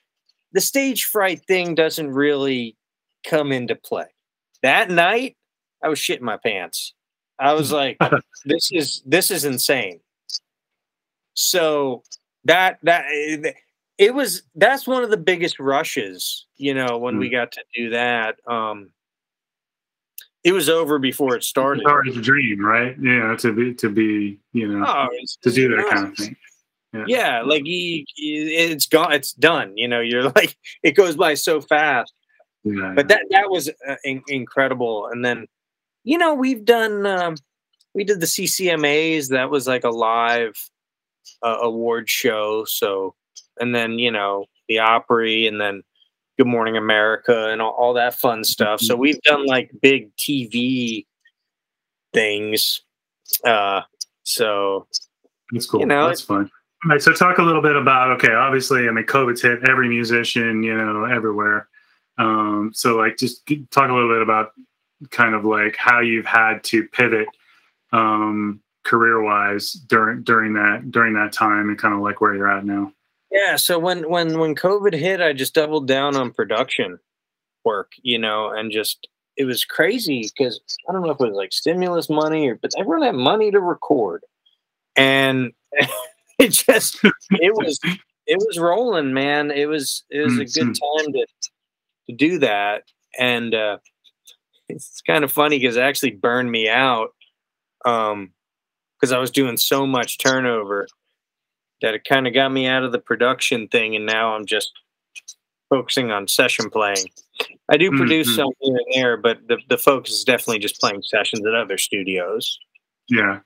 the 0.51 0.61
stage 0.61 1.05
fright 1.05 1.41
thing 1.45 1.75
doesn't 1.75 2.11
really 2.11 2.75
come 3.25 3.51
into 3.51 3.75
play. 3.75 4.07
That 4.61 4.89
night, 4.89 5.37
I 5.83 5.89
was 5.89 5.99
shitting 5.99 6.21
my 6.21 6.37
pants. 6.37 6.93
I 7.39 7.53
was 7.53 7.71
like, 7.71 7.97
"This 8.45 8.69
is 8.71 9.01
this 9.05 9.31
is 9.31 9.45
insane." 9.45 9.99
So 11.33 12.03
that 12.45 12.79
that 12.83 13.05
it 13.97 14.13
was 14.13 14.43
that's 14.55 14.87
one 14.87 15.03
of 15.03 15.11
the 15.11 15.17
biggest 15.17 15.59
rushes 15.59 16.47
you 16.57 16.73
know 16.73 16.97
when 16.97 17.15
mm. 17.15 17.19
we 17.19 17.29
got 17.29 17.51
to 17.51 17.61
do 17.75 17.89
that 17.91 18.35
um 18.47 18.89
it 20.43 20.53
was 20.53 20.69
over 20.69 20.99
before 20.99 21.35
it 21.35 21.43
started. 21.43 21.83
it's 22.05 22.17
a 22.17 22.21
dream 22.21 22.63
right? 22.63 22.95
Yeah 22.99 23.35
to 23.39 23.53
be 23.53 23.73
to 23.75 23.89
be 23.89 24.39
you 24.53 24.67
know 24.67 24.85
oh, 24.87 25.07
to 25.41 25.51
do 25.51 25.75
that 25.75 25.89
kind 25.89 26.07
of 26.07 26.17
thing. 26.17 26.35
Yeah, 26.93 27.05
yeah 27.07 27.41
like 27.43 27.63
he, 27.63 28.05
it's 28.17 28.87
gone 28.87 29.13
it's 29.13 29.33
done 29.33 29.77
you 29.77 29.87
know 29.87 30.01
you're 30.01 30.29
like 30.35 30.55
it 30.83 30.91
goes 30.91 31.15
by 31.15 31.35
so 31.35 31.61
fast. 31.61 32.13
Yeah, 32.63 32.93
but 32.95 33.07
that 33.07 33.25
that 33.31 33.49
was 33.49 33.69
uh, 33.87 33.95
in, 34.03 34.21
incredible. 34.27 35.07
And 35.07 35.25
then 35.25 35.47
you 36.03 36.17
know 36.17 36.33
we've 36.33 36.63
done 36.63 37.05
um, 37.05 37.35
we 37.93 38.03
did 38.03 38.19
the 38.19 38.27
CCMAs 38.27 39.29
that 39.29 39.49
was 39.49 39.67
like 39.67 39.83
a 39.83 39.89
live 39.89 40.55
uh, 41.43 41.57
award 41.61 42.09
show. 42.09 42.65
So, 42.65 43.15
and 43.59 43.73
then 43.73 43.99
you 43.99 44.11
know 44.11 44.45
the 44.67 44.79
Opry, 44.79 45.47
and 45.47 45.59
then 45.59 45.83
Good 46.41 46.47
Morning 46.47 46.75
America, 46.75 47.49
and 47.49 47.61
all, 47.61 47.69
all 47.77 47.93
that 47.93 48.15
fun 48.15 48.43
stuff. 48.43 48.81
So 48.81 48.95
we've 48.95 49.21
done 49.21 49.45
like 49.45 49.69
big 49.79 50.09
TV 50.15 51.05
things. 52.15 52.81
Uh, 53.45 53.81
so 54.23 54.87
that's 55.51 55.67
cool. 55.67 55.81
You 55.81 55.85
know, 55.85 56.07
that's 56.07 56.21
fun. 56.21 56.49
All 56.83 56.89
right, 56.89 56.99
so 56.99 57.13
talk 57.13 57.37
a 57.37 57.43
little 57.43 57.61
bit 57.61 57.75
about 57.75 58.09
okay. 58.13 58.33
Obviously, 58.33 58.87
I 58.87 58.91
mean, 58.91 59.05
COVID's 59.05 59.43
hit 59.43 59.69
every 59.69 59.87
musician, 59.87 60.63
you 60.63 60.75
know, 60.75 61.03
everywhere. 61.03 61.67
Um, 62.17 62.71
so, 62.73 62.97
like, 62.97 63.17
just 63.17 63.45
talk 63.69 63.91
a 63.91 63.93
little 63.93 64.09
bit 64.09 64.23
about 64.23 64.53
kind 65.11 65.35
of 65.35 65.45
like 65.45 65.75
how 65.75 65.99
you've 65.99 66.25
had 66.25 66.63
to 66.63 66.87
pivot 66.87 67.27
um, 67.93 68.61
career 68.83 69.21
wise 69.21 69.73
during 69.73 70.23
during 70.23 70.53
that 70.53 70.89
during 70.89 71.13
that 71.13 71.33
time 71.33 71.69
and 71.69 71.77
kind 71.77 71.93
of 71.93 71.99
like 71.99 72.19
where 72.19 72.33
you're 72.33 72.51
at 72.51 72.65
now? 72.65 72.91
Yeah, 73.31 73.55
so 73.55 73.79
when 73.79 74.09
when 74.09 74.39
when 74.39 74.55
COVID 74.55 74.93
hit, 74.93 75.21
I 75.21 75.31
just 75.31 75.53
doubled 75.53 75.87
down 75.87 76.17
on 76.17 76.31
production 76.31 76.99
work, 77.63 77.93
you 78.01 78.19
know, 78.19 78.49
and 78.49 78.71
just 78.71 79.07
it 79.37 79.45
was 79.45 79.63
crazy 79.63 80.29
because 80.35 80.59
I 80.87 80.91
don't 80.91 81.03
know 81.03 81.11
if 81.11 81.21
it 81.21 81.27
was 81.27 81.35
like 81.35 81.53
stimulus 81.53 82.09
money 82.09 82.49
or 82.49 82.55
but 82.55 82.71
everyone 82.77 83.03
had 83.03 83.15
money 83.15 83.49
to 83.51 83.61
record. 83.61 84.23
And 84.97 85.53
it 86.39 86.49
just 86.49 86.99
it 87.03 87.55
was 87.55 87.79
it 88.27 88.37
was 88.37 88.59
rolling, 88.59 89.13
man. 89.13 89.49
It 89.49 89.67
was 89.67 90.03
it 90.09 90.21
was 90.21 90.37
a 90.37 90.45
good 90.45 90.73
mm-hmm. 90.73 91.03
time 91.03 91.13
to 91.13 91.25
to 92.09 92.15
do 92.15 92.39
that. 92.39 92.83
And 93.17 93.55
uh 93.55 93.77
it's 94.67 95.01
kind 95.01 95.23
of 95.23 95.31
funny 95.31 95.57
because 95.57 95.77
it 95.77 95.81
actually 95.81 96.11
burned 96.11 96.51
me 96.51 96.67
out. 96.67 97.09
Um 97.85 98.31
because 98.99 99.13
I 99.13 99.19
was 99.19 99.31
doing 99.31 99.57
so 99.57 99.87
much 99.87 100.17
turnover 100.17 100.87
that 101.81 101.93
it 101.93 102.05
kind 102.05 102.27
of 102.27 102.33
got 102.33 102.49
me 102.49 102.67
out 102.67 102.83
of 102.83 102.91
the 102.91 102.99
production 102.99 103.67
thing, 103.67 103.95
and 103.95 104.05
now 104.05 104.35
I'm 104.35 104.45
just 104.45 104.71
focusing 105.69 106.11
on 106.11 106.27
session 106.27 106.69
playing. 106.69 107.05
I 107.69 107.77
do 107.77 107.89
produce 107.91 108.27
mm-hmm. 108.27 108.35
some 108.35 108.49
here 108.59 108.75
and 108.75 108.93
there, 108.93 109.17
but 109.17 109.47
the, 109.47 109.57
the 109.69 109.77
focus 109.77 110.11
is 110.11 110.23
definitely 110.23 110.59
just 110.59 110.79
playing 110.79 111.01
sessions 111.03 111.45
at 111.45 111.55
other 111.55 111.77
studios. 111.77 112.59
Yeah, 113.09 113.39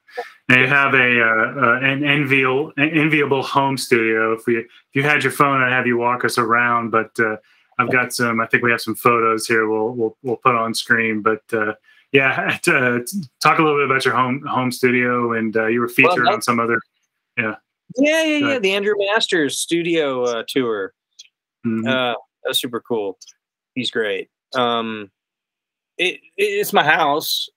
they 0.48 0.67
have 0.67 0.93
a 0.93 1.21
uh, 1.21 1.65
uh, 1.65 1.80
an 1.82 2.04
enviable 2.04 2.71
enviable 2.78 3.41
home 3.41 3.78
studio. 3.78 4.34
If 4.34 4.45
we 4.45 4.58
if 4.58 4.67
you 4.93 5.02
had 5.02 5.24
your 5.24 5.32
phone, 5.32 5.62
I'd 5.62 5.71
have 5.71 5.88
you 5.88 5.98
walk 5.98 6.24
us 6.24 6.38
around. 6.38 6.91
But 6.91 7.12
uh, 7.19 7.38
I've 7.80 7.91
got 7.91 8.13
some. 8.13 8.39
I 8.39 8.48
think 8.48 8.63
we 8.63 8.71
have 8.71 8.82
some 8.82 8.95
photos 8.95 9.48
here. 9.48 9.67
We'll 9.67 9.89
we'll 9.93 10.17
we'll 10.21 10.36
put 10.38 10.56
on 10.56 10.76
screen. 10.76 11.21
But 11.21 11.41
uh, 11.52 11.74
yeah, 12.12 12.58
to, 12.63 13.06
talk 13.41 13.60
a 13.60 13.63
little 13.63 13.80
bit 13.80 13.86
about 13.86 14.06
your 14.06 14.13
home 14.13 14.43
home 14.45 14.71
studio, 14.71 15.34
and 15.34 15.56
uh, 15.56 15.67
you 15.67 15.80
were 15.80 15.89
featured 15.89 16.26
well, 16.26 16.34
on 16.34 16.41
some 16.41 16.60
other, 16.60 16.80
yeah, 17.38 17.56
yeah, 17.97 18.23
yeah, 18.23 18.47
yeah, 18.47 18.60
the 18.60 18.73
Andrew 18.73 18.93
Masters 18.97 19.60
studio 19.60 20.23
uh, 20.23 20.43
tour. 20.47 20.93
Mm-hmm. 21.65 21.88
Uh, 21.88 22.13
that's 22.43 22.62
super 22.62 22.81
cool. 22.81 23.17
He's 23.73 23.91
great. 23.91 24.29
Um, 24.55 25.12
it, 25.97 26.19
it's 26.38 26.73
my 26.73 26.84
house, 26.84 27.49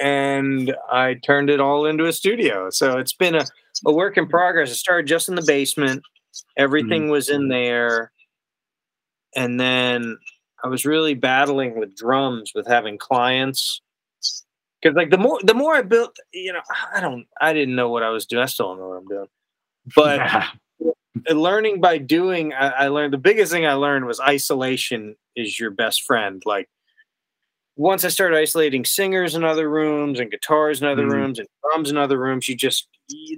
and 0.00 0.74
I 0.90 1.14
turned 1.14 1.50
it 1.50 1.60
all 1.60 1.86
into 1.86 2.06
a 2.06 2.12
studio. 2.12 2.70
So 2.70 2.98
it's 2.98 3.14
been 3.14 3.34
a, 3.34 3.44
a 3.86 3.92
work 3.92 4.16
in 4.16 4.28
progress. 4.28 4.70
It 4.70 4.76
started 4.76 5.06
just 5.06 5.28
in 5.28 5.34
the 5.34 5.44
basement. 5.46 6.02
Everything 6.56 7.02
mm-hmm. 7.02 7.12
was 7.12 7.30
in 7.30 7.48
there, 7.48 8.12
and 9.34 9.58
then 9.58 10.18
I 10.62 10.68
was 10.68 10.84
really 10.84 11.14
battling 11.14 11.78
with 11.78 11.96
drums 11.96 12.52
with 12.54 12.66
having 12.66 12.98
clients 12.98 13.80
because 14.82 14.96
like 14.96 15.10
the 15.10 15.18
more 15.18 15.38
the 15.42 15.54
more 15.54 15.74
I 15.74 15.82
built, 15.82 16.16
you 16.32 16.52
know, 16.52 16.60
I 16.94 17.00
don't, 17.00 17.26
I 17.40 17.52
didn't 17.52 17.76
know 17.76 17.88
what 17.88 18.02
I 18.02 18.10
was 18.10 18.26
doing. 18.26 18.42
I 18.42 18.46
still 18.46 18.68
don't 18.68 18.78
know 18.78 18.88
what 18.88 18.98
I'm 18.98 19.06
doing, 19.06 19.26
but 19.94 20.18
yeah. 20.18 20.48
learning 21.30 21.80
by 21.80 21.98
doing, 21.98 22.52
I, 22.52 22.68
I 22.68 22.88
learned 22.88 23.12
the 23.12 23.18
biggest 23.18 23.52
thing 23.52 23.66
I 23.66 23.74
learned 23.74 24.06
was 24.06 24.20
isolation 24.20 25.16
is 25.34 25.58
your 25.58 25.70
best 25.70 26.02
friend. 26.02 26.42
Like 26.44 26.68
once 27.76 28.04
I 28.04 28.08
started 28.08 28.38
isolating 28.38 28.84
singers 28.84 29.34
in 29.34 29.44
other 29.44 29.68
rooms 29.68 30.18
and 30.18 30.30
guitars 30.30 30.80
in 30.80 30.88
other 30.88 31.06
mm 31.06 31.12
rooms 31.12 31.38
and 31.38 31.48
drums 31.62 31.90
in 31.90 31.96
other 31.96 32.18
rooms, 32.18 32.48
you 32.48 32.56
just 32.56 32.88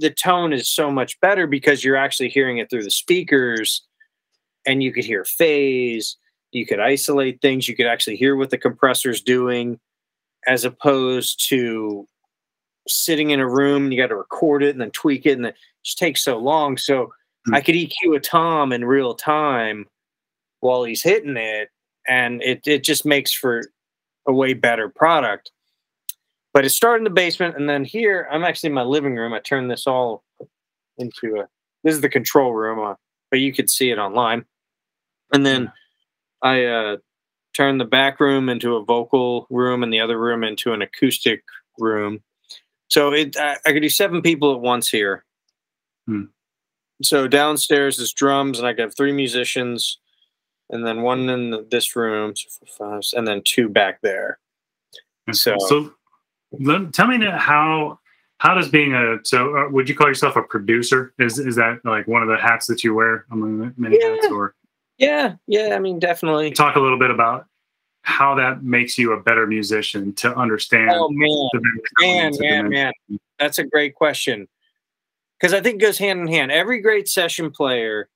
the 0.00 0.10
tone 0.10 0.52
is 0.52 0.68
so 0.68 0.90
much 0.90 1.20
better 1.20 1.46
because 1.46 1.84
you're 1.84 1.96
actually 1.96 2.28
hearing 2.28 2.58
it 2.58 2.70
through 2.70 2.84
the 2.84 2.90
speakers 2.90 3.84
and 4.66 4.82
you 4.82 4.92
could 4.92 5.04
hear 5.04 5.24
phase 5.24 6.16
you 6.52 6.66
could 6.66 6.80
isolate 6.80 7.40
things 7.40 7.68
you 7.68 7.76
could 7.76 7.86
actually 7.86 8.16
hear 8.16 8.36
what 8.36 8.50
the 8.50 8.58
compressor's 8.58 9.20
doing 9.20 9.78
as 10.46 10.64
opposed 10.64 11.48
to 11.48 12.06
sitting 12.88 13.30
in 13.30 13.40
a 13.40 13.48
room 13.48 13.84
and 13.84 13.94
you 13.94 14.00
got 14.00 14.08
to 14.08 14.16
record 14.16 14.62
it 14.62 14.70
and 14.70 14.80
then 14.80 14.90
tweak 14.90 15.26
it 15.26 15.36
and 15.36 15.46
it 15.46 15.56
just 15.84 15.98
takes 15.98 16.22
so 16.22 16.38
long. 16.38 16.76
So 16.76 17.04
mm-hmm. 17.04 17.54
I 17.54 17.60
could 17.60 17.74
EQ 17.74 18.16
a 18.16 18.20
tom 18.20 18.72
in 18.72 18.84
real 18.84 19.14
time 19.14 19.86
while 20.60 20.84
he's 20.84 21.02
hitting 21.02 21.36
it, 21.36 21.70
and 22.06 22.42
it 22.42 22.62
it 22.66 22.84
just 22.84 23.06
makes 23.06 23.32
for 23.32 23.62
a 24.26 24.32
way 24.32 24.54
better 24.54 24.88
product. 24.88 25.52
But 26.52 26.64
it 26.64 26.70
started 26.70 26.98
in 26.98 27.04
the 27.04 27.10
basement, 27.10 27.56
and 27.56 27.68
then 27.68 27.84
here 27.84 28.26
I'm 28.30 28.44
actually 28.44 28.68
in 28.68 28.74
my 28.74 28.82
living 28.82 29.14
room. 29.14 29.32
I 29.32 29.40
turned 29.40 29.70
this 29.70 29.86
all 29.86 30.24
into 30.98 31.36
a 31.40 31.48
this 31.84 31.94
is 31.94 32.00
the 32.00 32.08
control 32.08 32.52
room, 32.52 32.80
uh, 32.80 32.94
but 33.30 33.40
you 33.40 33.52
could 33.52 33.70
see 33.70 33.90
it 33.90 33.98
online. 33.98 34.44
And 35.32 35.44
then 35.44 35.72
I 36.42 36.64
uh, 36.64 36.96
turn 37.54 37.78
the 37.78 37.84
back 37.84 38.20
room 38.20 38.48
into 38.48 38.76
a 38.76 38.84
vocal 38.84 39.46
room 39.50 39.82
and 39.82 39.92
the 39.92 40.00
other 40.00 40.18
room 40.18 40.44
into 40.44 40.72
an 40.72 40.82
acoustic 40.82 41.42
room. 41.78 42.20
So 42.88 43.12
it 43.12 43.36
I, 43.36 43.56
I 43.66 43.72
could 43.72 43.82
do 43.82 43.88
seven 43.88 44.22
people 44.22 44.54
at 44.54 44.60
once 44.60 44.88
here. 44.88 45.24
Hmm. 46.06 46.24
So 47.02 47.28
downstairs 47.28 47.98
is 47.98 48.12
drums, 48.12 48.58
and 48.58 48.66
I 48.66 48.72
could 48.72 48.80
have 48.80 48.96
three 48.96 49.12
musicians, 49.12 49.98
and 50.70 50.84
then 50.84 51.02
one 51.02 51.28
in 51.28 51.50
the, 51.50 51.66
this 51.70 51.94
room, 51.94 52.34
five, 52.76 53.02
and 53.12 53.26
then 53.26 53.42
two 53.44 53.68
back 53.68 54.00
there. 54.02 54.38
So, 55.32 55.56
so 55.68 55.92
let, 56.52 56.92
tell 56.94 57.06
me 57.06 57.24
how 57.24 58.00
how 58.38 58.54
does 58.54 58.68
being 58.68 58.94
a 58.94 59.18
so 59.24 59.56
uh, 59.56 59.68
would 59.70 59.88
you 59.88 59.94
call 59.94 60.08
yourself 60.08 60.36
a 60.36 60.42
producer? 60.42 61.12
Is 61.18 61.38
is 61.38 61.56
that 61.56 61.80
like 61.84 62.08
one 62.08 62.22
of 62.22 62.28
the 62.28 62.36
hats 62.36 62.66
that 62.66 62.82
you 62.82 62.94
wear 62.94 63.26
among 63.30 63.74
many 63.76 63.98
yeah. 64.00 64.14
hats 64.14 64.26
or? 64.28 64.54
Yeah, 64.96 65.34
yeah. 65.46 65.76
I 65.76 65.78
mean, 65.78 65.98
definitely. 65.98 66.50
Talk 66.50 66.76
a 66.76 66.80
little 66.80 66.98
bit 66.98 67.10
about 67.10 67.46
how 68.08 68.34
that 68.34 68.64
makes 68.64 68.96
you 68.96 69.12
a 69.12 69.20
better 69.20 69.46
musician 69.46 70.14
to 70.14 70.34
understand. 70.34 70.90
Oh 70.94 71.10
man, 71.10 71.50
man, 72.00 72.32
man, 72.38 72.68
man. 72.70 72.92
That's 73.38 73.58
a 73.58 73.64
great 73.64 73.94
question 73.94 74.48
because 75.38 75.52
I 75.52 75.60
think 75.60 75.76
it 75.76 75.84
goes 75.84 75.98
hand 75.98 76.20
in 76.20 76.26
hand. 76.26 76.50
Every 76.50 76.80
great 76.80 77.06
session 77.06 77.50
player 77.50 78.08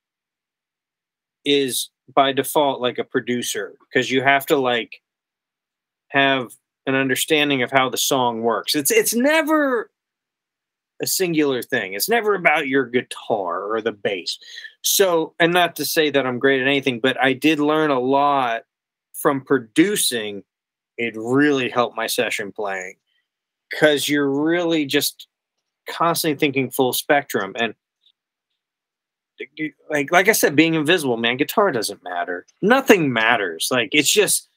is 1.44 1.90
by 2.12 2.32
default 2.32 2.80
like 2.80 2.96
a 2.96 3.04
producer 3.04 3.74
because 3.80 4.10
you 4.10 4.22
have 4.22 4.46
to 4.46 4.56
like 4.56 5.02
have 6.08 6.52
an 6.86 6.94
understanding 6.94 7.62
of 7.62 7.70
how 7.70 7.90
the 7.90 7.98
song 7.98 8.40
works. 8.40 8.74
It's 8.74 8.90
it's 8.90 9.14
never 9.14 9.90
a 11.02 11.06
singular 11.06 11.60
thing. 11.60 11.92
It's 11.92 12.08
never 12.08 12.34
about 12.34 12.66
your 12.66 12.86
guitar 12.86 13.70
or 13.70 13.82
the 13.82 13.92
bass. 13.92 14.38
So, 14.80 15.34
and 15.38 15.52
not 15.52 15.76
to 15.76 15.84
say 15.84 16.08
that 16.08 16.26
I'm 16.26 16.38
great 16.38 16.62
at 16.62 16.66
anything, 16.66 16.98
but 16.98 17.22
I 17.22 17.34
did 17.34 17.60
learn 17.60 17.90
a 17.90 18.00
lot 18.00 18.62
from 19.22 19.40
producing. 19.40 20.42
It 20.98 21.14
really 21.16 21.68
helped 21.70 21.96
my 21.96 22.06
session 22.06 22.52
playing 22.52 22.96
because 23.70 24.08
you're 24.08 24.28
really 24.28 24.84
just 24.84 25.26
constantly 25.88 26.38
thinking 26.38 26.70
full 26.70 26.92
spectrum 26.92 27.52
and 27.56 27.74
like 29.90 30.12
like 30.12 30.28
I 30.28 30.32
said, 30.32 30.54
being 30.54 30.74
invisible, 30.74 31.16
man, 31.16 31.36
guitar 31.36 31.72
doesn't 31.72 32.02
matter. 32.04 32.46
Nothing 32.60 33.12
matters. 33.12 33.68
Like 33.70 33.88
it's 33.92 34.10
just 34.10 34.48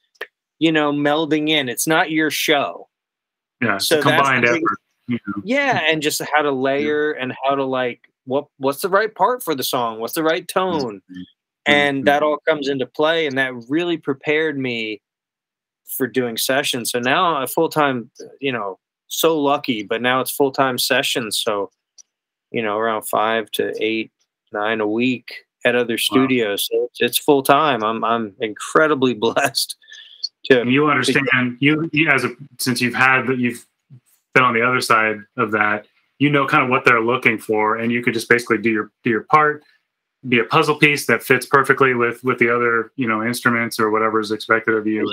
you 0.59 0.71
know 0.71 0.91
melding 0.91 1.49
in. 1.49 1.69
It's 1.69 1.87
not 1.87 2.11
your 2.11 2.29
show. 2.29 2.87
Yeah, 3.61 3.77
so 3.77 4.01
combined 4.01 4.45
effort. 4.45 4.61
You. 5.07 5.19
Yeah, 5.43 5.81
and 5.87 6.01
just 6.01 6.21
how 6.21 6.41
to 6.41 6.51
layer 6.51 7.15
yeah. 7.15 7.23
and 7.23 7.33
how 7.43 7.55
to 7.55 7.63
like 7.63 8.01
what 8.25 8.47
what's 8.57 8.81
the 8.81 8.89
right 8.89 9.13
part 9.13 9.43
for 9.43 9.55
the 9.55 9.63
song? 9.63 9.99
What's 9.99 10.13
the 10.13 10.23
right 10.23 10.47
tone? 10.47 11.01
Mm-hmm. 11.11 11.21
And 11.65 11.99
mm-hmm. 11.99 12.05
that 12.05 12.23
all 12.23 12.37
comes 12.47 12.67
into 12.67 12.85
play, 12.85 13.25
and 13.25 13.37
that 13.37 13.53
really 13.69 13.97
prepared 13.97 14.57
me 14.57 15.01
for 15.85 16.07
doing 16.07 16.37
sessions. 16.37 16.91
So 16.91 16.99
now 16.99 17.41
a 17.41 17.47
full 17.47 17.69
time, 17.69 18.11
you 18.39 18.51
know, 18.51 18.79
so 19.07 19.39
lucky, 19.39 19.83
but 19.83 20.01
now 20.01 20.21
it's 20.21 20.31
full 20.31 20.51
time 20.51 20.77
sessions. 20.77 21.41
So, 21.43 21.71
you 22.51 22.61
know, 22.61 22.77
around 22.77 23.03
five 23.03 23.49
to 23.51 23.73
eight, 23.79 24.11
nine 24.51 24.81
a 24.81 24.87
week 24.87 25.45
at 25.63 25.75
other 25.75 25.97
studios. 25.97 26.69
Wow. 26.71 26.79
So 26.79 26.85
it's, 26.85 27.01
it's 27.01 27.17
full 27.17 27.43
time. 27.43 27.83
I'm 27.83 28.03
I'm 28.03 28.35
incredibly 28.39 29.13
blessed. 29.15 29.75
To 30.45 30.67
you 30.67 30.87
understand 30.89 31.27
to, 31.31 31.57
you, 31.59 31.89
you 31.91 32.09
as 32.09 32.23
a 32.23 32.29
since 32.59 32.79
you've 32.79 32.93
had 32.93 33.25
that 33.27 33.39
you've 33.39 33.65
been 34.33 34.43
on 34.43 34.53
the 34.53 34.61
other 34.61 34.81
side 34.81 35.17
of 35.37 35.51
that. 35.51 35.87
You 36.17 36.29
know 36.29 36.47
kind 36.47 36.63
of 36.63 36.69
what 36.69 36.85
they're 36.85 37.01
looking 37.01 37.37
for, 37.37 37.75
and 37.75 37.91
you 37.91 38.01
could 38.01 38.13
just 38.13 38.29
basically 38.29 38.59
do 38.59 38.69
your 38.69 38.91
do 39.03 39.09
your 39.09 39.23
part, 39.23 39.63
be 40.27 40.39
a 40.39 40.43
puzzle 40.43 40.75
piece 40.75 41.05
that 41.05 41.23
fits 41.23 41.45
perfectly 41.45 41.93
with 41.93 42.23
with 42.23 42.39
the 42.39 42.53
other 42.53 42.91
you 42.95 43.07
know 43.07 43.23
instruments 43.23 43.79
or 43.79 43.89
whatever 43.89 44.19
is 44.19 44.31
expected 44.31 44.75
of 44.75 44.87
you. 44.87 45.05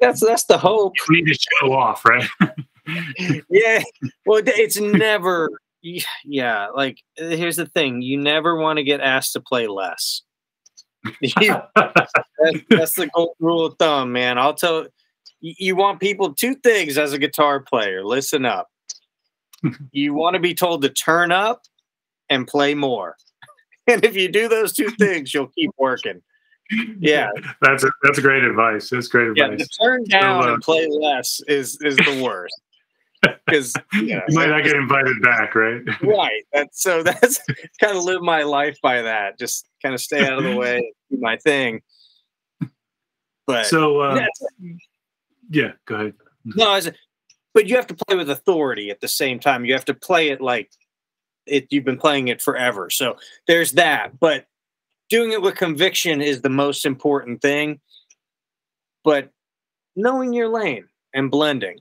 That's 0.00 0.20
that's 0.20 0.44
the 0.44 0.58
hope. 0.58 0.94
You 1.08 1.24
need 1.24 1.32
to 1.32 1.38
show 1.60 1.72
off, 1.72 2.04
right? 2.04 2.28
yeah. 3.48 3.82
Well, 4.26 4.42
it's 4.44 4.78
never. 4.78 5.50
Yeah, 5.82 6.68
like 6.68 6.98
here's 7.16 7.56
the 7.56 7.66
thing: 7.66 8.02
you 8.02 8.18
never 8.18 8.56
want 8.56 8.78
to 8.78 8.82
get 8.82 9.00
asked 9.00 9.32
to 9.32 9.40
play 9.40 9.66
less. 9.66 10.22
that's, 11.22 12.58
that's, 12.68 12.96
the 12.96 13.08
gold 13.14 13.34
rule 13.40 13.64
of 13.64 13.76
thumb, 13.78 14.12
man. 14.12 14.36
I'll 14.36 14.52
tell 14.52 14.86
you 15.40 15.74
want 15.74 16.00
people 16.00 16.34
two 16.34 16.54
things 16.56 16.98
as 16.98 17.14
a 17.14 17.18
guitar 17.18 17.60
player. 17.60 18.04
Listen 18.04 18.44
up. 18.44 18.68
you 19.92 20.14
want 20.14 20.34
to 20.34 20.40
be 20.40 20.54
told 20.54 20.82
to 20.82 20.90
turn 20.90 21.32
up 21.32 21.62
and 22.28 22.46
play 22.46 22.74
more. 22.74 23.16
And 23.86 24.04
if 24.04 24.14
you 24.14 24.30
do 24.30 24.46
those 24.46 24.72
two 24.72 24.90
things, 24.90 25.34
you'll 25.34 25.48
keep 25.48 25.70
working. 25.78 26.22
Yeah, 27.00 27.30
that's 27.60 27.82
a, 27.82 27.90
that's 28.02 28.20
great 28.20 28.44
advice. 28.44 28.90
That's 28.90 29.08
great 29.08 29.30
advice. 29.30 29.58
Yeah, 29.58 29.84
turn 29.84 30.04
down 30.04 30.42
so, 30.42 30.48
uh, 30.48 30.54
and 30.54 30.62
play 30.62 30.86
less 30.88 31.40
is 31.48 31.76
is 31.80 31.96
the 31.96 32.22
worst 32.22 32.54
because 33.46 33.74
you, 33.94 34.14
know, 34.14 34.22
you 34.28 34.36
might 34.36 34.50
not 34.50 34.62
get 34.62 34.76
invited 34.76 35.20
back, 35.22 35.54
right? 35.54 35.80
right. 36.02 36.42
That's 36.52 36.80
so 36.80 37.02
that's 37.02 37.40
kind 37.80 37.96
of 37.96 38.04
live 38.04 38.22
my 38.22 38.44
life 38.44 38.78
by 38.82 39.02
that. 39.02 39.38
Just 39.38 39.66
kind 39.82 39.94
of 39.94 40.00
stay 40.00 40.24
out 40.24 40.38
of 40.38 40.44
the 40.44 40.56
way, 40.56 40.92
do 41.10 41.18
my 41.18 41.36
thing. 41.38 41.80
But 43.46 43.66
so 43.66 44.00
uh, 44.00 44.26
yeah, 45.50 45.72
go 45.86 45.96
ahead. 45.96 46.14
No, 46.44 46.70
I 46.70 46.82
but 47.52 47.66
you 47.66 47.76
have 47.76 47.86
to 47.88 47.94
play 47.94 48.16
with 48.16 48.30
authority 48.30 48.90
at 48.90 49.00
the 49.00 49.08
same 49.08 49.40
time. 49.40 49.64
You 49.64 49.72
have 49.72 49.84
to 49.86 49.94
play 49.94 50.28
it 50.28 50.40
like 50.40 50.70
it 51.50 51.66
you've 51.70 51.84
been 51.84 51.98
playing 51.98 52.28
it 52.28 52.40
forever. 52.40 52.90
So 52.90 53.16
there's 53.46 53.72
that. 53.72 54.18
But 54.18 54.46
doing 55.08 55.32
it 55.32 55.42
with 55.42 55.56
conviction 55.56 56.22
is 56.22 56.40
the 56.40 56.48
most 56.48 56.86
important 56.86 57.42
thing. 57.42 57.80
But 59.04 59.30
knowing 59.96 60.32
your 60.32 60.48
lane 60.48 60.86
and 61.12 61.30
blending 61.30 61.80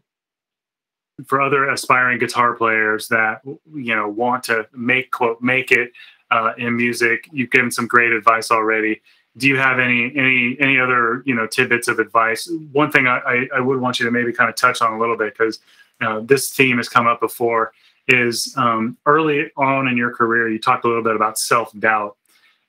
for 1.27 1.41
other 1.41 1.69
aspiring 1.69 2.17
guitar 2.17 2.53
players 2.53 3.07
that 3.09 3.41
you 3.45 3.95
know 3.95 4.07
want 4.07 4.43
to 4.43 4.67
make 4.73 5.11
quote 5.11 5.41
make 5.41 5.71
it 5.71 5.91
uh, 6.31 6.53
in 6.57 6.75
music 6.75 7.27
you've 7.31 7.51
given 7.51 7.71
some 7.71 7.87
great 7.87 8.11
advice 8.11 8.51
already 8.51 9.01
do 9.37 9.47
you 9.47 9.57
have 9.57 9.79
any 9.79 10.11
any 10.15 10.55
any 10.59 10.79
other 10.79 11.23
you 11.25 11.35
know 11.35 11.45
tidbits 11.45 11.87
of 11.87 11.99
advice 11.99 12.49
one 12.71 12.91
thing 12.91 13.07
i 13.07 13.47
i 13.55 13.59
would 13.59 13.79
want 13.79 13.99
you 13.99 14.05
to 14.05 14.11
maybe 14.11 14.31
kind 14.31 14.49
of 14.49 14.55
touch 14.55 14.81
on 14.81 14.93
a 14.93 14.99
little 14.99 15.17
bit 15.17 15.33
because 15.37 15.59
uh, 16.01 16.21
this 16.21 16.49
theme 16.51 16.77
has 16.77 16.87
come 16.87 17.07
up 17.07 17.19
before 17.19 17.73
is 18.09 18.53
um, 18.57 18.97
early 19.05 19.51
on 19.55 19.87
in 19.87 19.95
your 19.95 20.13
career 20.13 20.49
you 20.49 20.59
talked 20.59 20.83
a 20.83 20.87
little 20.87 21.03
bit 21.03 21.15
about 21.15 21.37
self-doubt. 21.37 22.17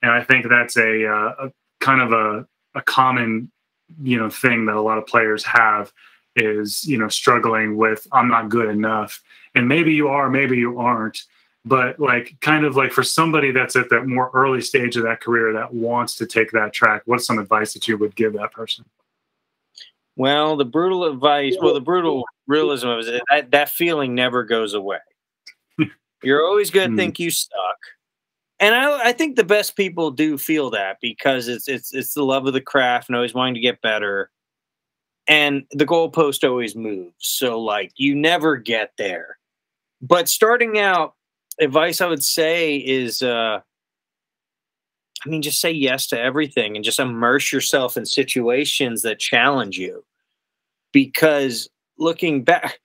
And 0.02 0.12
i 0.12 0.22
think 0.22 0.48
that's 0.48 0.76
a, 0.76 1.06
uh, 1.06 1.46
a 1.46 1.52
kind 1.80 2.00
of 2.00 2.12
a, 2.12 2.46
a 2.74 2.82
common 2.82 3.50
you 4.02 4.18
know 4.18 4.30
thing 4.30 4.66
that 4.66 4.76
a 4.76 4.80
lot 4.80 4.98
of 4.98 5.06
players 5.06 5.44
have 5.44 5.92
is 6.36 6.84
you 6.84 6.96
know 6.96 7.08
struggling 7.08 7.76
with 7.76 8.06
i'm 8.12 8.28
not 8.28 8.48
good 8.48 8.68
enough. 8.68 9.20
And 9.54 9.66
maybe 9.66 9.92
you 9.92 10.08
are 10.08 10.30
maybe 10.30 10.56
you 10.56 10.78
aren't. 10.78 11.24
But 11.64 12.00
like 12.00 12.36
kind 12.40 12.64
of 12.64 12.76
like 12.76 12.92
for 12.92 13.02
somebody 13.02 13.50
that's 13.50 13.76
at 13.76 13.90
that 13.90 14.06
more 14.06 14.30
early 14.32 14.62
stage 14.62 14.96
of 14.96 15.02
that 15.02 15.20
career 15.20 15.52
that 15.52 15.74
wants 15.74 16.14
to 16.16 16.26
take 16.26 16.52
that 16.52 16.72
track 16.72 17.02
what's 17.04 17.26
some 17.26 17.38
advice 17.38 17.74
that 17.74 17.86
you 17.88 17.98
would 17.98 18.14
give 18.14 18.32
that 18.34 18.52
person? 18.52 18.84
Well 20.16 20.56
the 20.56 20.64
brutal 20.64 21.04
advice 21.04 21.56
well 21.60 21.74
the 21.74 21.80
brutal 21.80 22.24
realism 22.46 22.88
of 22.88 23.06
it 23.06 23.22
that, 23.30 23.50
that 23.50 23.68
feeling 23.68 24.14
never 24.14 24.44
goes 24.44 24.72
away 24.74 24.98
you're 26.22 26.44
always 26.44 26.70
going 26.70 26.88
to 26.88 26.92
hmm. 26.92 26.98
think 26.98 27.18
you 27.18 27.30
suck. 27.30 27.78
and 28.58 28.74
I, 28.74 29.08
I 29.08 29.12
think 29.12 29.36
the 29.36 29.44
best 29.44 29.76
people 29.76 30.10
do 30.10 30.38
feel 30.38 30.70
that 30.70 30.98
because 31.00 31.48
it's 31.48 31.68
it's 31.68 31.94
it's 31.94 32.14
the 32.14 32.24
love 32.24 32.46
of 32.46 32.52
the 32.52 32.60
craft 32.60 33.08
and 33.08 33.16
always 33.16 33.34
wanting 33.34 33.54
to 33.54 33.60
get 33.60 33.82
better 33.82 34.30
and 35.30 35.64
the 35.70 35.86
goalpost 35.86 36.46
always 36.46 36.74
moves. 36.74 37.14
So 37.18 37.60
like 37.60 37.92
you 37.96 38.16
never 38.16 38.56
get 38.56 38.92
there. 38.98 39.38
But 40.02 40.28
starting 40.28 40.78
out, 40.78 41.14
advice 41.60 42.00
I 42.00 42.06
would 42.06 42.24
say 42.24 42.76
is 42.76 43.22
uh 43.22 43.60
I 45.24 45.28
mean 45.28 45.42
just 45.42 45.60
say 45.60 45.70
yes 45.70 46.08
to 46.08 46.20
everything 46.20 46.74
and 46.74 46.84
just 46.84 46.98
immerse 46.98 47.52
yourself 47.52 47.96
in 47.96 48.06
situations 48.06 49.02
that 49.02 49.20
challenge 49.20 49.78
you. 49.78 50.04
Because 50.92 51.68
looking 51.96 52.42
back, 52.42 52.80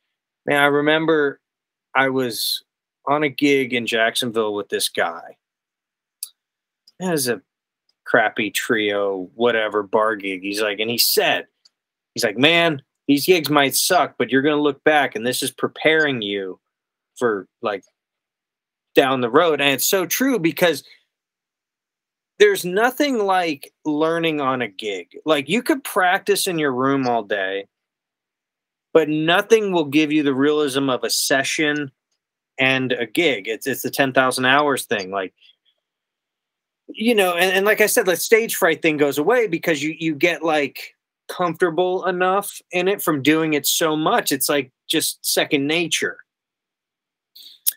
man, 0.45 0.61
I 0.61 0.67
remember 0.67 1.39
I 1.95 2.09
was 2.09 2.63
on 3.07 3.23
a 3.23 3.29
gig 3.29 3.73
in 3.73 3.85
Jacksonville 3.85 4.53
with 4.53 4.69
this 4.69 4.89
guy. 4.89 5.37
Was 6.99 7.27
a 7.27 7.41
crappy 8.05 8.51
trio, 8.51 9.29
whatever 9.35 9.83
bar 9.83 10.15
gig. 10.15 10.41
He's 10.41 10.61
like, 10.61 10.79
and 10.79 10.89
he 10.89 10.97
said, 10.97 11.47
he's 12.13 12.23
like, 12.23 12.37
man, 12.37 12.81
these 13.07 13.25
gigs 13.25 13.49
might 13.49 13.75
suck, 13.75 14.15
but 14.17 14.31
you're 14.31 14.41
going 14.41 14.55
to 14.55 14.61
look 14.61 14.83
back 14.83 15.15
and 15.15 15.25
this 15.25 15.43
is 15.43 15.51
preparing 15.51 16.21
you 16.21 16.59
for 17.17 17.47
like 17.61 17.83
down 18.93 19.21
the 19.21 19.29
road. 19.29 19.61
And 19.61 19.71
it's 19.71 19.85
so 19.85 20.05
true 20.05 20.39
because 20.39 20.83
there's 22.39 22.65
nothing 22.65 23.19
like 23.19 23.73
learning 23.85 24.41
on 24.41 24.61
a 24.61 24.67
gig. 24.67 25.07
Like 25.25 25.49
you 25.49 25.61
could 25.61 25.83
practice 25.83 26.47
in 26.47 26.59
your 26.59 26.73
room 26.73 27.07
all 27.07 27.23
day, 27.23 27.67
but 28.93 29.09
nothing 29.09 29.71
will 29.71 29.85
give 29.85 30.11
you 30.11 30.23
the 30.23 30.33
realism 30.33 30.89
of 30.89 31.03
a 31.03 31.09
session 31.09 31.91
and 32.57 32.91
a 32.91 33.05
gig. 33.05 33.47
It's 33.47 33.67
it's 33.67 33.81
the 33.81 33.89
10,000 33.89 34.45
hours 34.45 34.85
thing. 34.85 35.11
Like 35.11 35.33
you 36.87 37.15
know, 37.15 37.33
and, 37.33 37.51
and 37.51 37.65
like 37.65 37.81
I 37.81 37.87
said, 37.87 38.05
the 38.05 38.15
stage 38.15 38.55
fright 38.55 38.81
thing 38.81 38.97
goes 38.97 39.17
away 39.17 39.47
because 39.47 39.81
you 39.81 39.95
you 39.97 40.15
get 40.15 40.43
like 40.43 40.95
comfortable 41.27 42.05
enough 42.05 42.61
in 42.71 42.87
it 42.87 43.01
from 43.01 43.21
doing 43.21 43.53
it 43.53 43.65
so 43.65 43.95
much. 43.95 44.31
It's 44.31 44.49
like 44.49 44.71
just 44.87 45.25
second 45.25 45.67
nature. 45.67 46.17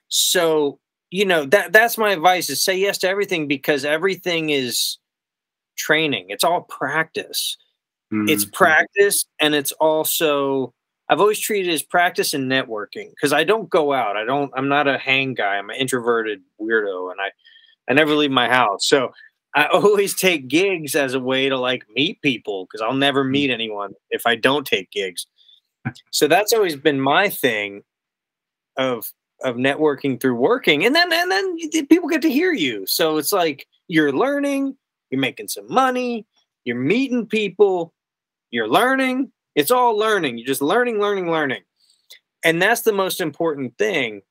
So, 0.09 0.79
you 1.11 1.25
know, 1.25 1.47
that 1.47 1.73
that's 1.73 1.99
my 1.99 2.11
advice 2.13 2.51
is 2.51 2.63
say 2.63 2.77
yes 2.77 2.99
to 2.99 3.09
everything 3.09 3.49
because 3.49 3.85
everything 3.85 4.51
is 4.51 4.99
training. 5.77 6.27
It's 6.29 6.45
all 6.45 6.63
practice. 6.63 7.57
Mm-hmm. 8.13 8.29
It's 8.29 8.45
practice 8.45 9.27
and 9.41 9.55
it's 9.55 9.73
also 9.73 10.73
I've 11.09 11.21
always 11.21 11.39
treated 11.39 11.73
as 11.73 11.83
practice 11.83 12.35
and 12.35 12.51
networking 12.51 13.11
because 13.11 13.33
I 13.33 13.45
don't 13.45 13.71
go 13.71 13.93
out. 13.93 14.17
I 14.17 14.25
don't. 14.25 14.53
I'm 14.55 14.69
not 14.69 14.87
a 14.87 14.99
hang 14.99 15.35
guy. 15.35 15.57
I'm 15.57 15.71
an 15.71 15.77
introverted 15.77 16.43
weirdo, 16.61 17.11
and 17.11 17.21
I 17.21 17.31
I 17.91 17.95
never 17.95 18.15
leave 18.15 18.31
my 18.31 18.49
house. 18.49 18.87
So 18.87 19.13
I 19.55 19.67
always 19.73 20.15
take 20.15 20.49
gigs 20.49 20.95
as 20.95 21.15
a 21.15 21.21
way 21.21 21.49
to 21.49 21.57
like 21.57 21.85
meet 21.95 22.21
people 22.23 22.67
because 22.67 22.83
I'll 22.83 22.95
never 22.95 23.25
hmm. 23.25 23.33
meet 23.33 23.51
anyone 23.51 23.95
if 24.11 24.27
I 24.27 24.37
don't 24.37 24.67
take 24.67 24.91
gigs. 24.91 25.27
So 26.11 26.29
that's 26.29 26.53
always 26.53 26.77
been 26.77 27.01
my 27.01 27.29
thing 27.29 27.83
of 28.77 29.11
of 29.43 29.57
networking 29.57 30.21
through 30.21 30.35
working, 30.35 30.85
and 30.85 30.95
then 30.95 31.13
and 31.13 31.31
then 31.31 31.57
people 31.87 32.09
get 32.09 32.23
to 32.23 32.31
hear 32.31 32.53
you. 32.53 32.87
So 32.87 33.17
it's 33.17 33.33
like 33.33 33.67
you're 33.87 34.13
learning, 34.13 34.77
you're 35.11 35.21
making 35.21 35.49
some 35.49 35.73
money, 35.73 36.27
you're 36.65 36.77
meeting 36.77 37.27
people, 37.27 37.95
you're 38.51 38.69
learning. 38.69 39.33
It's 39.59 39.73
all 39.73 39.99
learning. 39.99 40.39
You're 40.39 40.47
just 40.47 40.63
learning, 40.63 41.01
learning, 41.01 41.33
learning. 41.33 41.63
And 42.45 42.63
that's 42.63 42.83
the 42.83 42.93
most 42.93 43.21
important 43.21 43.77
thing. 43.77 44.23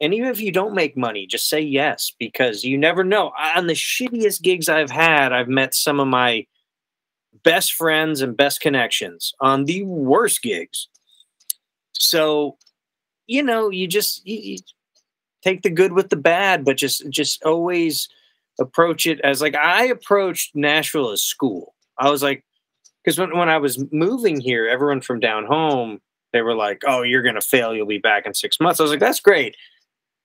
And 0.00 0.14
even 0.14 0.30
if 0.30 0.40
you 0.40 0.50
don't 0.50 0.74
make 0.74 0.96
money, 0.96 1.26
just 1.26 1.50
say 1.50 1.60
yes 1.60 2.14
because 2.18 2.64
you 2.64 2.78
never 2.78 3.04
know. 3.04 3.32
On 3.54 3.66
the 3.66 3.74
shittiest 3.74 4.40
gigs 4.40 4.70
I've 4.70 4.90
had, 4.90 5.34
I've 5.34 5.50
met 5.50 5.74
some 5.74 6.00
of 6.00 6.08
my 6.08 6.46
best 7.44 7.74
friends 7.74 8.22
and 8.22 8.38
best 8.38 8.62
connections 8.62 9.34
on 9.38 9.66
the 9.66 9.82
worst 9.82 10.40
gigs. 10.40 10.88
So, 11.92 12.56
you 13.26 13.42
know, 13.42 13.68
you 13.68 13.86
just 13.86 14.26
you, 14.26 14.38
you 14.38 14.58
take 15.42 15.60
the 15.60 15.68
good 15.68 15.92
with 15.92 16.08
the 16.08 16.16
bad, 16.16 16.64
but 16.64 16.78
just 16.78 17.06
just 17.10 17.42
always 17.42 18.08
approach 18.58 19.04
it 19.04 19.20
as 19.20 19.42
like 19.42 19.56
I 19.56 19.84
approached 19.84 20.56
Nashville 20.56 21.10
as 21.10 21.22
school. 21.22 21.74
I 21.98 22.08
was 22.08 22.22
like, 22.22 22.46
because 23.02 23.18
when, 23.18 23.36
when 23.36 23.48
I 23.48 23.58
was 23.58 23.82
moving 23.92 24.40
here, 24.40 24.66
everyone 24.66 25.00
from 25.00 25.20
down 25.20 25.46
home, 25.46 26.00
they 26.32 26.42
were 26.42 26.54
like, 26.54 26.82
oh, 26.86 27.02
you're 27.02 27.22
going 27.22 27.34
to 27.34 27.40
fail. 27.40 27.74
You'll 27.74 27.86
be 27.86 27.98
back 27.98 28.26
in 28.26 28.34
six 28.34 28.60
months. 28.60 28.80
I 28.80 28.82
was 28.82 28.90
like, 28.90 29.00
that's 29.00 29.20
great. 29.20 29.56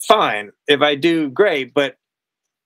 Fine. 0.07 0.51
If 0.67 0.81
I 0.81 0.95
do, 0.95 1.29
great. 1.29 1.73
But 1.73 1.97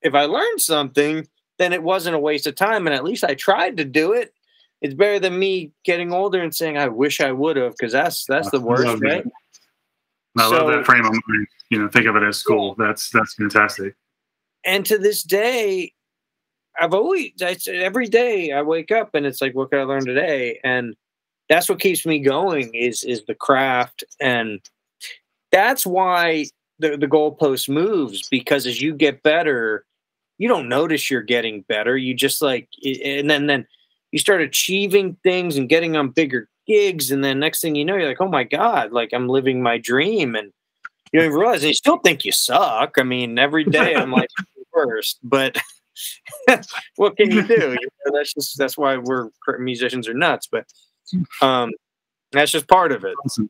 if 0.01 0.15
I 0.15 0.25
learned 0.25 0.61
something, 0.61 1.27
then 1.59 1.73
it 1.73 1.83
wasn't 1.83 2.15
a 2.15 2.19
waste 2.19 2.47
of 2.47 2.55
time. 2.55 2.87
And 2.87 2.95
at 2.95 3.03
least 3.03 3.23
I 3.23 3.35
tried 3.35 3.77
to 3.77 3.85
do 3.85 4.13
it. 4.13 4.33
It's 4.81 4.93
better 4.93 5.19
than 5.19 5.37
me 5.37 5.71
getting 5.83 6.13
older 6.13 6.41
and 6.41 6.53
saying, 6.53 6.77
I 6.77 6.87
wish 6.87 7.19
I 7.19 7.31
would 7.31 7.57
have, 7.57 7.71
because 7.71 7.91
that's 7.91 8.25
that's 8.25 8.51
the 8.51 8.59
worst, 8.59 9.01
right? 9.01 9.25
I 10.37 10.47
love 10.47 10.67
that 10.67 10.85
frame 10.85 11.03
of 11.03 11.13
mind. 11.13 11.47
You 11.71 11.79
know, 11.79 11.89
think 11.89 12.05
of 12.05 12.15
it 12.15 12.21
as 12.21 12.37
school. 12.37 12.75
That's 12.77 13.09
that's 13.09 13.33
fantastic 13.33 13.95
and 14.67 14.85
to 14.85 14.97
this 14.97 15.23
day, 15.23 15.93
I've 16.79 16.93
always 16.93 17.31
I, 17.41 17.57
every 17.71 18.07
day 18.07 18.51
I 18.51 18.61
wake 18.61 18.91
up 18.91 19.15
and 19.15 19.25
it's 19.25 19.41
like, 19.41 19.55
what 19.55 19.71
can 19.71 19.79
I 19.79 19.83
learn 19.83 20.05
today? 20.05 20.59
And 20.63 20.95
that's 21.49 21.69
what 21.69 21.79
keeps 21.79 22.05
me 22.05 22.19
going 22.19 22.73
is 22.73 23.03
is 23.03 23.23
the 23.25 23.35
craft, 23.35 24.03
and 24.19 24.59
that's 25.51 25.85
why 25.85 26.45
the 26.79 26.97
the 26.97 27.07
goalpost 27.07 27.69
moves 27.69 28.27
because 28.29 28.67
as 28.67 28.81
you 28.81 28.93
get 28.93 29.23
better, 29.23 29.85
you 30.37 30.47
don't 30.47 30.69
notice 30.69 31.09
you're 31.09 31.21
getting 31.21 31.61
better. 31.61 31.97
You 31.97 32.13
just 32.13 32.41
like, 32.41 32.67
and 32.83 33.29
then 33.29 33.47
then 33.47 33.65
you 34.11 34.19
start 34.19 34.41
achieving 34.41 35.17
things 35.23 35.57
and 35.57 35.69
getting 35.69 35.95
on 35.95 36.09
bigger 36.09 36.49
gigs, 36.67 37.11
and 37.11 37.23
then 37.23 37.39
next 37.39 37.61
thing 37.61 37.75
you 37.75 37.85
know, 37.85 37.95
you're 37.95 38.09
like, 38.09 38.21
oh 38.21 38.27
my 38.27 38.43
god, 38.43 38.91
like 38.91 39.13
I'm 39.13 39.29
living 39.29 39.63
my 39.63 39.77
dream, 39.77 40.35
and 40.35 40.51
you 41.13 41.21
don't 41.21 41.31
realize 41.31 41.63
you 41.63 41.73
still 41.73 41.99
think 41.99 42.25
you 42.25 42.31
suck. 42.31 42.95
I 42.97 43.03
mean, 43.03 43.39
every 43.39 43.63
day 43.63 43.95
I'm 43.95 44.11
like, 44.11 44.29
first, 44.73 45.19
but 45.23 45.57
what 46.95 47.17
can 47.17 47.31
you 47.31 47.41
do? 47.47 47.53
You 47.53 47.89
know, 48.05 48.17
that's 48.17 48.33
just 48.33 48.57
that's 48.57 48.77
why 48.77 48.97
we're 48.97 49.29
musicians 49.59 50.07
are 50.07 50.13
nuts. 50.13 50.47
But 50.51 50.65
um, 51.41 51.71
that's 52.31 52.51
just 52.51 52.67
part 52.67 52.91
of 52.91 53.03
it. 53.03 53.15
Awesome. 53.25 53.49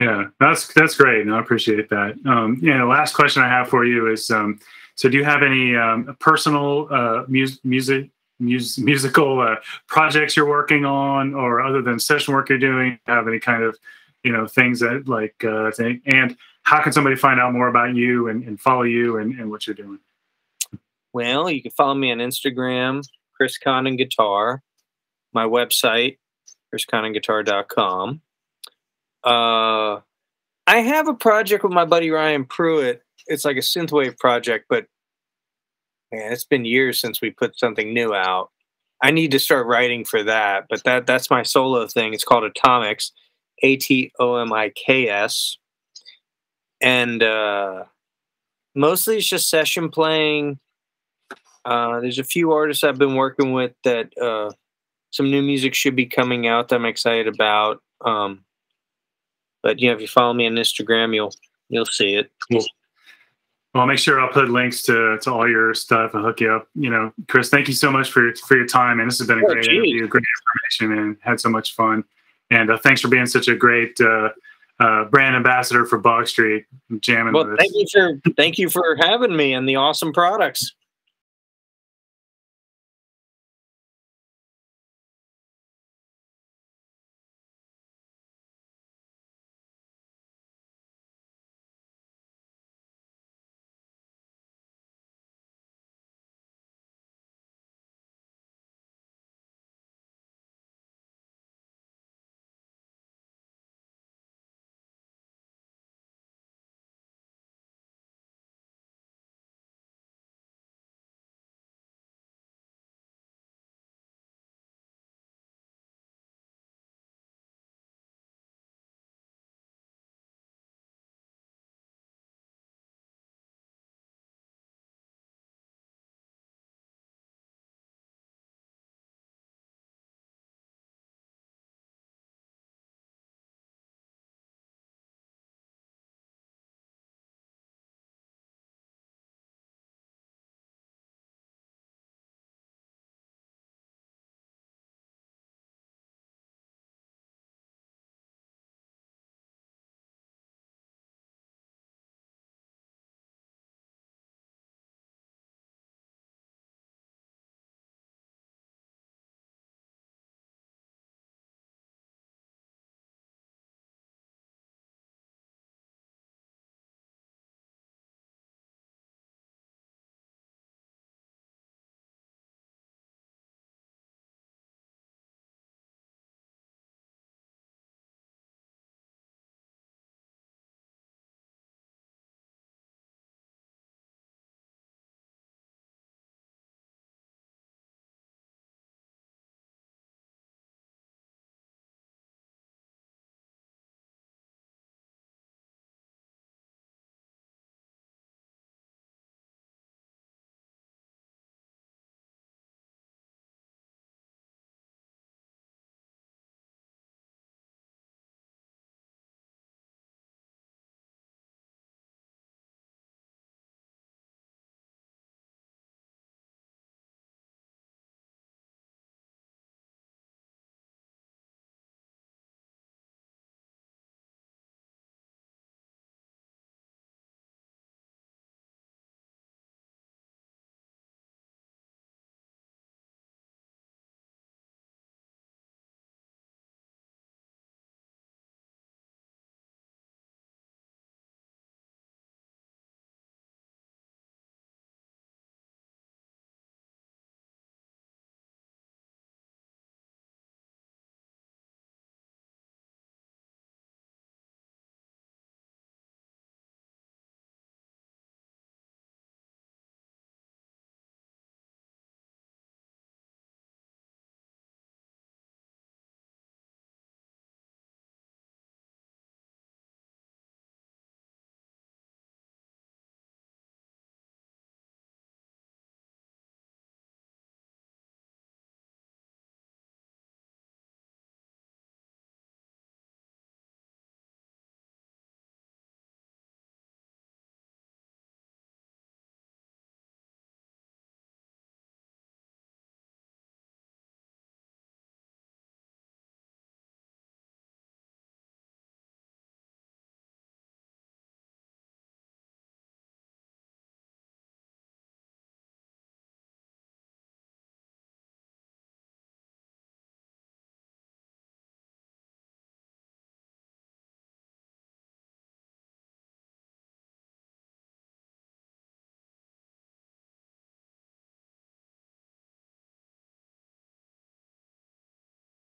Yeah, 0.00 0.24
that's 0.38 0.72
that's 0.74 0.94
great, 0.94 1.22
and 1.22 1.34
I 1.34 1.40
appreciate 1.40 1.88
that. 1.88 2.16
Um, 2.26 2.58
yeah, 2.60 2.78
the 2.78 2.84
last 2.84 3.14
question 3.14 3.42
I 3.42 3.48
have 3.48 3.68
for 3.68 3.84
you 3.84 4.10
is: 4.10 4.30
um, 4.30 4.60
so, 4.94 5.08
do 5.08 5.16
you 5.16 5.24
have 5.24 5.42
any 5.42 5.74
um, 5.74 6.14
personal 6.20 6.88
uh, 6.90 7.24
mu- 7.28 7.46
music 7.64 8.10
mus- 8.38 8.78
musical 8.78 9.40
uh, 9.40 9.56
projects 9.86 10.36
you're 10.36 10.48
working 10.48 10.84
on, 10.84 11.34
or 11.34 11.62
other 11.62 11.80
than 11.80 11.98
session 11.98 12.34
work 12.34 12.50
you're 12.50 12.58
doing? 12.58 12.98
Have 13.06 13.26
any 13.26 13.40
kind 13.40 13.62
of 13.62 13.78
you 14.22 14.32
know 14.32 14.46
things 14.46 14.80
that 14.80 15.08
like 15.08 15.42
uh, 15.44 15.70
thing? 15.70 16.02
And 16.04 16.36
how 16.62 16.82
can 16.82 16.92
somebody 16.92 17.16
find 17.16 17.40
out 17.40 17.54
more 17.54 17.68
about 17.68 17.94
you 17.94 18.28
and, 18.28 18.42
and 18.42 18.60
follow 18.60 18.82
you 18.82 19.18
and, 19.18 19.38
and 19.38 19.50
what 19.50 19.66
you're 19.66 19.76
doing? 19.76 20.00
Well, 21.16 21.48
you 21.48 21.62
can 21.62 21.70
follow 21.70 21.94
me 21.94 22.12
on 22.12 22.18
Instagram, 22.18 23.02
Chris 23.34 23.56
Condon 23.56 23.96
Guitar, 23.96 24.62
my 25.32 25.44
website, 25.44 26.18
chriscondonguitar.com. 26.70 28.20
Uh, 29.24 30.00
I 30.66 30.76
have 30.76 31.08
a 31.08 31.14
project 31.14 31.64
with 31.64 31.72
my 31.72 31.86
buddy 31.86 32.10
Ryan 32.10 32.44
Pruitt. 32.44 33.00
It's 33.28 33.46
like 33.46 33.56
a 33.56 33.60
synthwave 33.60 34.18
project, 34.18 34.66
but 34.68 34.88
man, 36.12 36.34
it's 36.34 36.44
been 36.44 36.66
years 36.66 37.00
since 37.00 37.22
we 37.22 37.30
put 37.30 37.58
something 37.58 37.94
new 37.94 38.12
out. 38.12 38.50
I 39.02 39.10
need 39.10 39.30
to 39.30 39.38
start 39.38 39.66
writing 39.66 40.04
for 40.04 40.22
that, 40.22 40.66
but 40.68 40.84
that 40.84 41.06
that's 41.06 41.30
my 41.30 41.44
solo 41.44 41.86
thing. 41.86 42.12
It's 42.12 42.24
called 42.24 42.44
Atomiks, 42.44 43.12
A 43.62 43.76
T 43.76 44.12
O 44.20 44.36
M 44.36 44.52
I 44.52 44.70
K 44.76 45.08
S, 45.08 45.56
and 46.82 47.22
uh, 47.22 47.84
mostly 48.74 49.16
it's 49.16 49.26
just 49.26 49.48
session 49.48 49.88
playing 49.88 50.58
uh, 51.66 52.00
there's 52.00 52.20
a 52.20 52.24
few 52.24 52.52
artists 52.52 52.84
I've 52.84 52.98
been 52.98 53.16
working 53.16 53.52
with 53.52 53.72
that 53.82 54.16
uh, 54.18 54.52
some 55.10 55.30
new 55.30 55.42
music 55.42 55.74
should 55.74 55.96
be 55.96 56.06
coming 56.06 56.46
out 56.46 56.68
that 56.68 56.76
I'm 56.76 56.84
excited 56.84 57.26
about. 57.26 57.82
Um, 58.04 58.44
but 59.62 59.80
you 59.80 59.88
know, 59.88 59.96
if 59.96 60.00
you 60.00 60.06
follow 60.06 60.32
me 60.32 60.46
on 60.46 60.52
Instagram, 60.52 61.12
you'll 61.12 61.34
you'll 61.68 61.86
see 61.86 62.14
it. 62.14 62.30
Cool. 62.52 62.64
Well, 63.74 63.82
I'll 63.82 63.86
make 63.88 63.98
sure 63.98 64.20
I'll 64.20 64.32
put 64.32 64.48
links 64.48 64.80
to, 64.84 65.18
to 65.18 65.30
all 65.32 65.46
your 65.46 65.74
stuff 65.74 66.14
and 66.14 66.24
hook 66.24 66.40
you 66.40 66.50
up. 66.50 66.68
You 66.74 66.88
know, 66.88 67.12
Chris, 67.28 67.50
thank 67.50 67.66
you 67.66 67.74
so 67.74 67.90
much 67.90 68.10
for 68.10 68.32
for 68.46 68.56
your 68.56 68.66
time, 68.66 69.00
and 69.00 69.10
this 69.10 69.18
has 69.18 69.26
been 69.26 69.40
a 69.40 69.44
oh, 69.44 69.52
great 69.52 69.64
geez. 69.64 69.74
interview, 69.74 70.06
great 70.06 70.24
information, 70.78 70.98
and 70.98 71.16
had 71.20 71.40
so 71.40 71.50
much 71.50 71.74
fun. 71.74 72.04
And 72.50 72.70
uh, 72.70 72.78
thanks 72.78 73.00
for 73.00 73.08
being 73.08 73.26
such 73.26 73.48
a 73.48 73.56
great 73.56 74.00
uh, 74.00 74.28
uh, 74.78 75.06
brand 75.06 75.34
ambassador 75.34 75.84
for 75.84 75.98
Bog 75.98 76.28
Street, 76.28 76.64
jamming. 77.00 77.34
Well, 77.34 77.56
thank 77.58 77.72
you 77.74 77.86
for 77.92 78.20
thank 78.36 78.56
you 78.56 78.70
for 78.70 78.96
having 79.00 79.36
me 79.36 79.52
and 79.52 79.68
the 79.68 79.76
awesome 79.76 80.12
products. 80.12 80.72